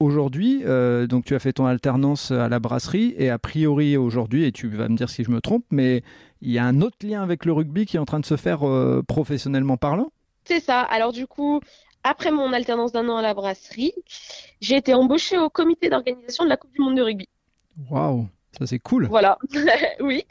Aujourd'hui, 0.00 0.62
euh, 0.64 1.08
donc 1.08 1.24
tu 1.24 1.34
as 1.34 1.40
fait 1.40 1.52
ton 1.52 1.66
alternance 1.66 2.30
à 2.30 2.48
la 2.48 2.60
brasserie 2.60 3.16
et 3.18 3.30
a 3.30 3.38
priori 3.40 3.96
aujourd'hui, 3.96 4.44
et 4.44 4.52
tu 4.52 4.68
vas 4.68 4.88
me 4.88 4.96
dire 4.96 5.10
si 5.10 5.24
je 5.24 5.30
me 5.32 5.40
trompe, 5.40 5.64
mais 5.72 6.04
il 6.40 6.52
y 6.52 6.58
a 6.58 6.64
un 6.64 6.82
autre 6.82 6.98
lien 7.02 7.20
avec 7.20 7.44
le 7.44 7.52
rugby 7.52 7.84
qui 7.84 7.96
est 7.96 7.98
en 7.98 8.04
train 8.04 8.20
de 8.20 8.26
se 8.26 8.36
faire 8.36 8.62
euh, 8.68 9.02
professionnellement 9.02 9.76
parlant? 9.76 10.12
C'est 10.44 10.60
ça. 10.60 10.82
Alors 10.82 11.12
du 11.12 11.26
coup, 11.26 11.60
après 12.04 12.30
mon 12.30 12.52
alternance 12.52 12.92
d'un 12.92 13.08
an 13.08 13.16
à 13.16 13.22
la 13.22 13.34
brasserie, 13.34 13.92
j'ai 14.60 14.76
été 14.76 14.94
embauchée 14.94 15.36
au 15.36 15.50
comité 15.50 15.90
d'organisation 15.90 16.44
de 16.44 16.48
la 16.48 16.56
Coupe 16.56 16.72
du 16.72 16.80
Monde 16.80 16.96
de 16.96 17.02
rugby. 17.02 17.28
Waouh, 17.90 18.28
ça 18.56 18.68
c'est 18.68 18.78
cool. 18.78 19.06
Voilà, 19.06 19.36
oui. 20.00 20.24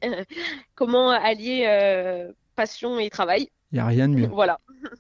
Comment 0.76 1.10
allier 1.10 1.66
euh, 1.68 2.32
passion 2.56 3.00
et 3.00 3.10
travail 3.10 3.50
Il 3.74 3.76
n'y 3.76 3.82
a 3.82 3.86
rien 3.88 4.08
de 4.08 4.14
mieux. 4.14 4.28
Voilà. 4.28 4.60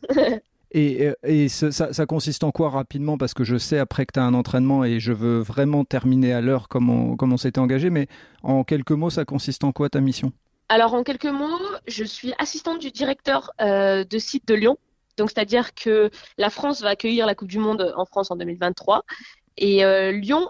Et, 0.71 1.09
et 1.23 1.47
ça, 1.47 2.05
consiste 2.05 2.43
en 2.43 2.51
quoi 2.51 2.69
rapidement? 2.69 3.17
Parce 3.17 3.33
que 3.33 3.43
je 3.43 3.57
sais 3.57 3.79
après 3.79 4.05
que 4.05 4.13
tu 4.13 4.19
as 4.19 4.23
un 4.23 4.33
entraînement 4.33 4.83
et 4.83 4.99
je 4.99 5.13
veux 5.13 5.39
vraiment 5.39 5.85
terminer 5.85 6.33
à 6.33 6.41
l'heure 6.41 6.67
comme 6.67 6.89
on, 6.89 7.15
comme 7.15 7.31
on 7.31 7.37
s'était 7.37 7.59
engagé, 7.59 7.89
mais 7.89 8.07
en 8.43 8.63
quelques 8.63 8.91
mots, 8.91 9.09
ça 9.09 9.23
consiste 9.23 9.63
en 9.63 9.71
quoi 9.71 9.89
ta 9.89 10.01
mission? 10.01 10.33
Alors 10.69 10.93
en 10.93 11.03
quelques 11.03 11.25
mots, 11.25 11.59
je 11.87 12.03
suis 12.03 12.33
assistante 12.39 12.79
du 12.79 12.91
directeur 12.91 13.51
euh, 13.61 14.03
de 14.03 14.17
site 14.17 14.47
de 14.47 14.53
Lyon. 14.53 14.77
Donc 15.17 15.31
c'est-à-dire 15.31 15.73
que 15.73 16.11
la 16.37 16.49
France 16.49 16.81
va 16.81 16.89
accueillir 16.89 17.25
la 17.25 17.35
Coupe 17.35 17.47
du 17.47 17.57
Monde 17.57 17.93
en 17.95 18.05
France 18.05 18.29
en 18.29 18.35
2023 18.35 19.03
et 19.57 19.83
euh, 19.83 20.11
Lyon 20.11 20.49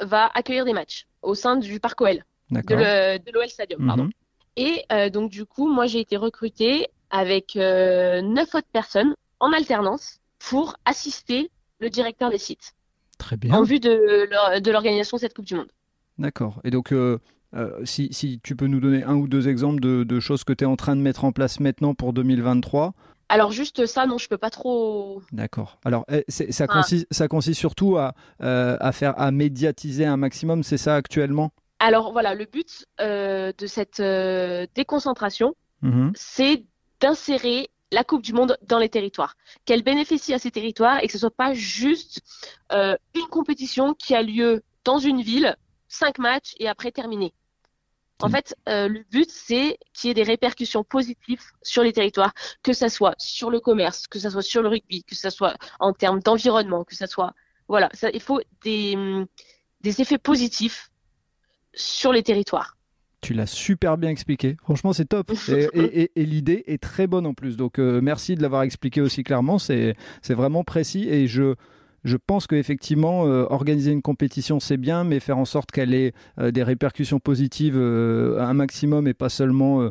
va 0.00 0.30
accueillir 0.34 0.64
des 0.64 0.72
matchs 0.72 1.06
au 1.22 1.34
sein 1.34 1.56
du 1.56 1.78
Parc 1.78 2.00
OL, 2.00 2.24
de 2.50 3.32
l'OL 3.32 3.48
Stadium. 3.48 3.86
Pardon. 3.86 4.04
Mhm. 4.04 4.10
Et 4.56 4.84
euh, 4.90 5.10
donc 5.10 5.30
du 5.30 5.44
coup, 5.44 5.70
moi 5.70 5.86
j'ai 5.86 6.00
été 6.00 6.16
recrutée 6.16 6.86
avec 7.10 7.54
neuf 7.54 8.54
autres 8.54 8.66
personnes 8.72 9.14
en 9.40 9.52
alternance 9.52 10.20
pour 10.38 10.76
assister 10.84 11.50
le 11.80 11.90
directeur 11.90 12.30
des 12.30 12.38
sites. 12.38 12.74
Très 13.18 13.36
bien. 13.36 13.54
En 13.54 13.62
vue 13.62 13.80
de, 13.80 14.28
l'organisation 14.70 15.16
de 15.16 15.20
cette 15.20 15.34
Coupe 15.34 15.46
du 15.46 15.54
Monde. 15.54 15.70
D'accord. 16.18 16.60
Et 16.64 16.70
donc, 16.70 16.92
euh, 16.92 17.18
euh, 17.54 17.84
si, 17.84 18.40
tu 18.42 18.56
peux 18.56 18.66
nous 18.66 18.80
donner 18.80 19.02
un 19.04 19.14
ou 19.14 19.28
deux 19.28 19.48
exemples 19.48 19.80
de, 19.80 20.20
choses 20.20 20.44
que 20.44 20.52
tu 20.52 20.64
es 20.64 20.66
en 20.66 20.76
train 20.76 20.96
de 20.96 21.00
mettre 21.00 21.24
en 21.24 21.32
place 21.32 21.60
maintenant 21.60 21.94
pour 21.94 22.12
2023 22.12 22.94
alors 23.28 23.50
juste 23.50 23.86
ça, 23.86 24.06
non, 24.06 24.18
je 24.18 24.28
peux 24.28 24.38
pas 24.38 24.50
trop. 24.50 25.20
D'accord. 25.32 25.80
Alors 25.84 26.04
eh, 26.08 26.24
ça, 26.28 26.68
consiste, 26.68 27.08
ça 27.10 27.26
consiste 27.26 27.58
surtout 27.58 27.96
à, 27.96 28.14
euh, 28.40 28.76
à, 28.78 28.92
faire 28.92 29.20
à 29.20 29.32
médiatiser 29.32 30.04
un 30.04 30.16
maximum, 30.16 30.62
c'est 30.62 30.76
ça 30.76 30.94
actuellement? 30.94 31.50
Alors 31.80 32.12
voilà, 32.12 32.36
le 32.36 32.44
but 32.44 32.86
de 33.00 33.66
cette 33.66 34.00
déconcentration, 34.76 35.56
mmh 35.82 36.10
c'est 36.14 36.62
d'insérer 37.00 37.68
la 37.92 38.04
Coupe 38.04 38.22
du 38.22 38.32
Monde 38.32 38.58
dans 38.62 38.78
les 38.78 38.88
territoires, 38.88 39.36
qu'elle 39.64 39.82
bénéficie 39.82 40.34
à 40.34 40.38
ces 40.38 40.50
territoires 40.50 41.02
et 41.02 41.06
que 41.06 41.12
ce 41.12 41.18
soit 41.18 41.30
pas 41.30 41.54
juste 41.54 42.20
euh, 42.72 42.96
une 43.14 43.26
compétition 43.26 43.94
qui 43.94 44.14
a 44.14 44.22
lieu 44.22 44.62
dans 44.84 44.98
une 44.98 45.22
ville, 45.22 45.56
cinq 45.88 46.18
matchs 46.18 46.54
et 46.58 46.68
après 46.68 46.90
terminé. 46.90 47.32
En 48.22 48.30
fait, 48.30 48.56
euh, 48.68 48.88
le 48.88 49.04
but, 49.10 49.30
c'est 49.30 49.78
qu'il 49.92 50.08
y 50.08 50.10
ait 50.10 50.14
des 50.14 50.22
répercussions 50.22 50.84
positives 50.84 51.42
sur 51.62 51.82
les 51.82 51.92
territoires, 51.92 52.32
que 52.62 52.72
ce 52.72 52.88
soit 52.88 53.14
sur 53.18 53.50
le 53.50 53.60
commerce, 53.60 54.06
que 54.06 54.18
ce 54.18 54.30
soit 54.30 54.42
sur 54.42 54.62
le 54.62 54.68
rugby, 54.68 55.04
que 55.04 55.14
ce 55.14 55.28
soit 55.28 55.54
en 55.80 55.92
termes 55.92 56.20
d'environnement, 56.20 56.84
que 56.84 56.96
ce 56.96 57.06
soit... 57.06 57.34
Voilà, 57.68 57.90
ça, 57.92 58.08
il 58.10 58.20
faut 58.20 58.40
des, 58.62 58.96
des 59.82 60.00
effets 60.00 60.18
positifs 60.18 60.90
sur 61.74 62.12
les 62.12 62.22
territoires. 62.22 62.75
Tu 63.26 63.34
l'as 63.34 63.46
super 63.46 63.98
bien 63.98 64.10
expliqué. 64.10 64.56
Franchement, 64.62 64.92
c'est 64.92 65.06
top. 65.06 65.32
Et, 65.74 66.10
l'idée 66.14 66.62
est 66.68 66.80
très 66.80 67.08
bonne 67.08 67.26
en 67.26 67.34
plus. 67.34 67.56
Donc, 67.56 67.80
euh, 67.80 68.00
merci 68.00 68.36
de 68.36 68.42
l'avoir 68.42 68.62
expliqué 68.62 69.00
aussi 69.00 69.24
clairement. 69.24 69.58
C'est 69.58 69.96
vraiment 70.28 70.62
précis. 70.62 71.08
Et 71.08 71.26
je, 71.26 71.56
je 72.04 72.16
pense 72.24 72.46
qu'effectivement, 72.46 73.26
euh, 73.26 73.44
organiser 73.50 73.90
une 73.90 74.00
compétition, 74.00 74.60
c'est 74.60 74.76
bien, 74.76 75.02
mais 75.02 75.18
faire 75.18 75.38
en 75.38 75.44
sorte 75.44 75.72
qu'elle 75.72 75.92
ait 75.92 76.12
euh, 76.38 76.52
des 76.52 76.62
répercussions 76.62 77.18
positives 77.18 77.76
un 77.76 78.54
maximum 78.54 79.08
et 79.08 79.14
pas 79.14 79.28
seulement 79.28 79.90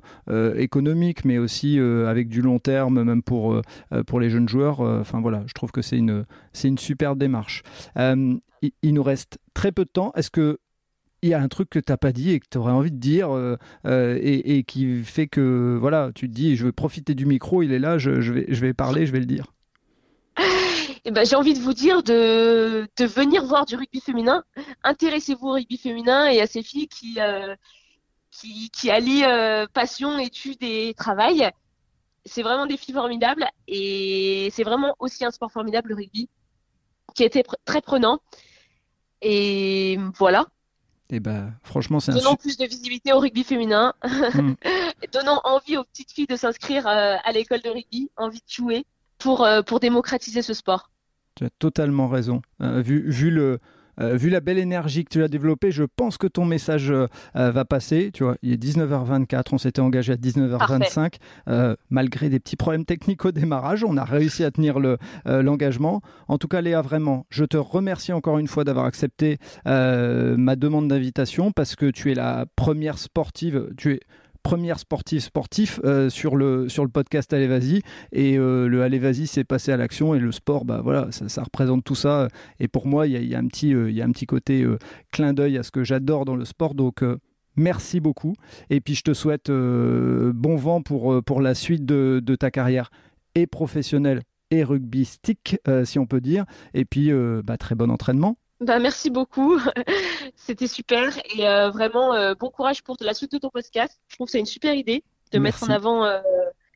économiques, 0.56 1.26
mais 1.26 1.38
aussi 1.38 1.78
avec 1.78 2.30
du 2.30 2.42
long 2.42 2.60
terme, 2.60 3.04
même 3.04 3.22
pour, 3.22 3.62
pour 4.08 4.22
les 4.22 4.30
jeunes 4.30 4.48
joueurs. 4.48 4.80
Enfin 4.80 5.20
voilà, 5.20 5.44
je 5.46 5.54
trouve 5.54 5.74
que 5.74 5.82
c'est 5.82 5.98
une, 5.98 6.24
une 6.64 6.78
super 6.78 7.18
démarche. 7.18 7.64
il, 7.98 8.40
il, 8.82 8.94
nous 8.94 9.04
reste 9.04 9.40
très 9.54 9.74
peu 9.74 9.84
de 9.84 9.90
temps. 9.90 10.14
Est-ce 10.16 10.32
que 10.32 10.58
il 11.26 11.30
y 11.30 11.34
a 11.34 11.42
un 11.42 11.48
truc 11.48 11.72
que 11.72 11.80
tu 11.80 11.92
n'as 11.92 11.98
pas 11.98 12.12
dit 12.12 12.32
et 12.32 12.40
que 12.40 12.46
tu 12.50 12.60
aurais 12.60 12.72
envie 12.72 12.92
de 12.92 12.98
dire 12.98 13.36
euh, 13.36 13.58
euh, 13.88 14.20
et, 14.22 14.64
qui 14.64 15.04
fait 15.04 15.26
que 15.26 15.76
voilà, 15.80 16.12
tu 16.14 16.30
te 16.30 16.34
dis 16.34 16.56
je 16.56 16.66
vais 16.66 16.72
profiter 16.72 17.16
du 17.16 17.26
micro, 17.26 17.64
il 17.64 17.74
est 17.74 17.80
là, 17.80 17.98
je, 17.98 18.12
vais, 18.12 18.46
je 18.48 18.62
vais 18.62 18.74
parler, 18.76 19.08
je 19.08 19.12
vais 19.12 19.20
le 19.20 19.26
dire. 19.26 19.46
Eh 21.08 21.12
ben, 21.12 21.24
j'ai 21.24 21.36
envie 21.36 21.54
de 21.54 21.60
vous 21.60 21.74
dire 21.74 22.02
de, 22.02 22.88
de, 22.98 23.06
venir 23.06 23.46
voir 23.46 23.66
du 23.66 23.76
rugby 23.76 24.02
féminin. 24.02 24.44
Intéressez-vous 24.84 25.48
au 25.48 25.54
rugby 25.54 25.78
féminin 25.78 26.28
et 26.30 26.42
à 26.42 26.48
ces 26.48 26.64
filles 26.64 26.88
qui, 26.88 27.20
euh, 27.20 27.56
qui, 28.32 28.90
allient 28.90 29.68
passion, 29.74 30.18
études 30.18 30.64
et 30.64 30.96
travail. 30.96 31.50
C'est 32.26 32.42
vraiment 32.42 32.66
des 32.66 32.78
filles 32.78 32.96
formidables 32.96 33.46
et 33.68 34.50
c'est 34.52 34.64
vraiment 34.64 34.96
aussi 34.98 35.24
un 35.26 35.32
sport 35.32 35.52
formidable, 35.52 35.90
le 35.90 35.96
rugby, 35.96 36.28
qui 37.14 37.24
été 37.24 37.44
très 37.66 37.82
prenant. 37.82 38.20
Et 39.22 40.00
voilà, 40.18 40.48
et 41.12 41.18
eh 41.18 41.20
ben, 41.20 41.54
franchement, 41.62 42.00
c'est 42.00 42.14
Donnant 42.14 42.36
plus 42.36 42.58
de 42.58 42.66
visibilité 42.66 43.14
au 43.14 43.20
rugby 43.20 43.44
féminin, 43.44 43.94
hmm. 44.04 44.56
donnant 45.14 45.40
envie 45.44 45.78
aux 45.78 45.84
petites 45.84 46.12
filles 46.12 46.26
de 46.26 46.36
s'inscrire 46.36 46.88
euh, 46.88 47.16
à 47.24 47.32
l'école 47.32 47.62
de 47.62 47.70
rugby, 47.70 48.10
envie 48.18 48.40
de 48.40 48.52
jouer 48.52 48.86
pour, 49.20 49.44
euh, 49.44 49.62
pour 49.62 49.80
démocratiser 49.80 50.42
ce 50.42 50.56
sport. 50.56 50.90
Tu 51.36 51.46
as 51.46 51.52
totalement 51.60 52.08
raison. 52.08 52.42
Euh, 52.62 52.82
vu, 52.82 53.08
vu 53.08 53.30
le, 53.30 53.60
euh, 54.02 54.16
vu 54.16 54.30
la 54.30 54.40
belle 54.40 54.58
énergie 54.58 55.04
que 55.04 55.10
tu 55.10 55.24
as 55.24 55.28
développée, 55.28 55.72
je 55.72 55.84
pense 55.84 56.18
que 56.18 56.28
ton 56.28 56.46
message 56.46 56.92
euh, 56.92 57.08
euh, 57.36 57.52
va 57.52 57.66
passer. 57.66 58.12
Tu 58.14 58.24
vois, 58.24 58.36
il 58.42 58.54
est 58.54 58.62
19h24, 58.62 59.44
on 59.52 59.58
s'était 59.58 59.82
engagé 59.82 60.14
à 60.14 60.16
19h25. 60.16 61.16
malgré 61.90 62.30
des 62.30 62.40
petits 62.40 62.56
problèmes 62.56 62.86
techniques 62.86 63.26
au 63.26 63.32
démarrage, 63.32 63.84
on 63.84 63.98
a 63.98 64.04
réussi 64.04 64.44
à 64.44 64.52
tenir 64.52 64.80
l'engagement. 65.26 66.02
en 66.28 66.38
tout 66.38 66.48
cas, 66.48 66.62
Léa, 66.62 66.82
vraiment, 66.82 67.26
je 67.30 67.46
te 67.46 67.58
remercie 67.58 68.14
encore 68.14 68.38
une 68.38 68.48
fois 68.48 68.64
d'avoir 68.64 68.86
accepté 68.86 69.38
ma 69.66 70.56
demande 70.56 70.88
d'invitation 70.88 71.52
parce 71.52 71.76
que 71.76 71.90
tu 71.90 72.12
es 72.12 72.16
la 72.16 72.46
première 72.56 72.98
sportive. 72.98 73.70
Tu 73.78 73.94
es 73.94 74.00
première 74.46 74.78
sportive 74.78 75.22
sportif 75.22 75.80
euh, 75.86 76.08
sur, 76.12 76.36
le, 76.36 76.70
sur 76.70 76.84
le 76.84 76.90
podcast 76.92 77.34
Allez 77.34 77.48
Vas-y. 77.48 77.82
Et 78.12 78.38
euh, 78.38 78.68
le 78.68 78.84
Allez 78.84 79.00
Vas-y, 79.00 79.26
c'est 79.26 79.44
passé 79.44 79.72
à 79.72 79.78
l'action. 79.78 80.14
Et 80.14 80.20
le 80.20 80.32
sport, 80.32 80.66
bah, 80.66 80.82
voilà, 80.84 81.08
ça, 81.10 81.42
représente 81.42 81.84
tout 81.84 81.96
ça. 81.96 82.28
Et 82.60 82.68
pour 82.68 82.86
moi, 82.86 83.08
il 83.08 83.28
y 83.28 83.34
a, 83.34 83.40
un 83.40 83.48
petit, 83.48 83.74
euh, 83.74 83.90
y 83.90 84.04
a 84.04 84.06
un 84.06 84.12
petit 84.12 84.28
côté 84.28 84.64
clin 85.12 85.34
d'œil 85.34 85.58
à 85.58 85.64
ce 85.64 85.72
que 85.72 85.84
j'adore 85.84 86.26
dans 86.26 86.36
le 86.36 86.46
sport. 86.46 86.76
Donc, 86.76 87.04
merci 87.56 88.00
beaucoup. 88.00 88.36
Et 88.70 88.82
puis, 88.82 88.94
je 88.94 89.02
te 89.02 89.16
souhaite 89.16 89.50
bon 89.50 90.56
vent 90.58 90.84
pour, 90.84 91.24
pour 91.24 91.42
la 91.42 91.56
suite 91.56 91.84
de, 91.84 92.22
de 92.24 92.36
ta 92.36 92.52
carrière 92.52 92.92
et 93.34 93.48
professionnelle 93.48 94.22
et 94.52 94.64
rugbystique, 94.64 95.58
si 95.86 95.98
on 95.98 96.06
peut 96.06 96.22
dire. 96.22 96.46
Et 96.76 96.86
puis, 96.86 97.10
bah, 97.44 97.58
très 97.58 97.74
bon 97.74 97.90
entraînement. 97.90 98.38
Bah, 98.62 98.80
merci 98.80 99.10
beaucoup. 99.10 99.60
C'était 100.36 100.68
super. 100.68 101.18
Et 101.36 101.48
euh, 101.48 101.70
vraiment, 101.70 102.14
euh, 102.14 102.34
bon 102.36 102.50
courage 102.50 102.84
pour 102.84 102.96
la 103.02 103.14
suite 103.14 103.32
de 103.32 103.38
ton 103.38 103.50
podcast. 103.50 104.00
Je 104.08 104.16
trouve 104.16 104.28
que 104.28 104.32
c'est 104.32 104.40
une 104.40 104.46
super 104.46 104.74
idée 104.74 105.04
de 105.32 105.40
mettre 105.40 105.64
en 105.64 105.70
avant 105.70 106.06
euh, 106.06 106.20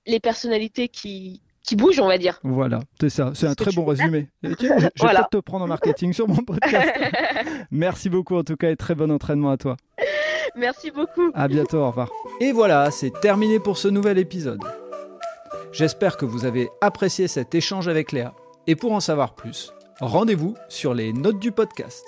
les 0.05 0.19
personnalités 0.19 0.89
qui, 0.89 1.41
qui 1.63 1.75
bougent, 1.75 1.99
on 1.99 2.07
va 2.07 2.17
dire. 2.17 2.39
Voilà, 2.43 2.81
c'est 2.99 3.09
ça. 3.09 3.31
C'est 3.33 3.47
un 3.47 3.53
très 3.53 3.71
bon 3.71 3.85
résumé. 3.85 4.27
je, 4.43 4.49
vais 4.49 4.55
peut-être 4.55 5.29
te 5.29 5.37
prendre 5.37 5.63
en 5.63 5.67
marketing 5.67 6.11
sur 6.11 6.27
mon 6.27 6.43
podcast. 6.43 6.91
merci 7.71 8.09
beaucoup 8.09 8.35
en 8.35 8.43
tout 8.43 8.57
cas 8.57 8.71
et 8.71 8.75
très 8.75 8.95
bon 8.95 9.11
entraînement 9.11 9.51
à 9.51 9.57
toi. 9.57 9.77
Merci 10.55 10.91
beaucoup. 10.91 11.31
À 11.33 11.47
bientôt, 11.47 11.77
au 11.77 11.87
revoir. 11.87 12.09
Et 12.41 12.51
voilà, 12.51 12.91
c'est 12.91 13.11
terminé 13.21 13.59
pour 13.59 13.77
ce 13.77 13.87
nouvel 13.87 14.17
épisode. 14.17 14.61
J'espère 15.71 16.17
que 16.17 16.25
vous 16.25 16.45
avez 16.45 16.69
apprécié 16.81 17.27
cet 17.27 17.53
échange 17.55 17.87
avec 17.87 18.11
Léa. 18.11 18.33
Et 18.67 18.75
pour 18.75 18.91
en 18.91 18.99
savoir 18.99 19.35
plus, 19.35 19.71
rendez-vous 20.01 20.55
sur 20.69 20.93
les 20.93 21.13
notes 21.13 21.39
du 21.39 21.51
podcast. 21.51 22.03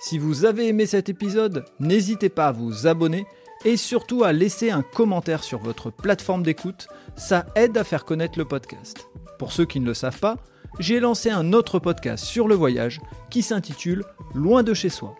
Si 0.00 0.18
vous 0.18 0.44
avez 0.44 0.68
aimé 0.68 0.86
cet 0.86 1.08
épisode, 1.08 1.64
n'hésitez 1.78 2.28
pas 2.28 2.48
à 2.48 2.52
vous 2.52 2.86
abonner 2.86 3.26
et 3.64 3.76
surtout 3.76 4.24
à 4.24 4.32
laisser 4.32 4.70
un 4.70 4.82
commentaire 4.82 5.44
sur 5.44 5.58
votre 5.58 5.90
plateforme 5.90 6.42
d'écoute, 6.42 6.88
ça 7.16 7.46
aide 7.56 7.76
à 7.76 7.84
faire 7.84 8.04
connaître 8.04 8.38
le 8.38 8.46
podcast. 8.46 9.08
Pour 9.38 9.52
ceux 9.52 9.66
qui 9.66 9.80
ne 9.80 9.86
le 9.86 9.94
savent 9.94 10.20
pas, 10.20 10.36
j'ai 10.78 11.00
lancé 11.00 11.30
un 11.30 11.52
autre 11.52 11.78
podcast 11.78 12.24
sur 12.24 12.48
le 12.48 12.54
voyage 12.54 13.00
qui 13.28 13.42
s'intitule 13.42 14.04
Loin 14.34 14.62
de 14.62 14.72
chez 14.72 14.88
soi. 14.88 15.16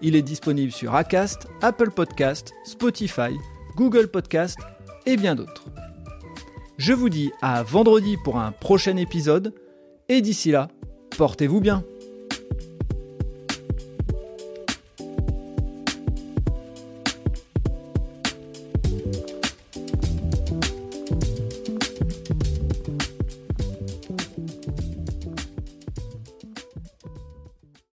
Il 0.00 0.16
est 0.16 0.22
disponible 0.22 0.72
sur 0.72 0.94
Acast, 0.94 1.46
Apple 1.60 1.90
Podcast, 1.90 2.52
Spotify, 2.64 3.36
Google 3.76 4.08
Podcast 4.08 4.58
et 5.06 5.16
bien 5.16 5.34
d'autres. 5.34 5.66
Je 6.78 6.92
vous 6.92 7.10
dis 7.10 7.30
à 7.42 7.62
vendredi 7.62 8.16
pour 8.24 8.38
un 8.38 8.50
prochain 8.50 8.96
épisode 8.96 9.54
et 10.08 10.20
d'ici 10.20 10.50
là, 10.50 10.68
portez-vous 11.16 11.60
bien. 11.60 11.84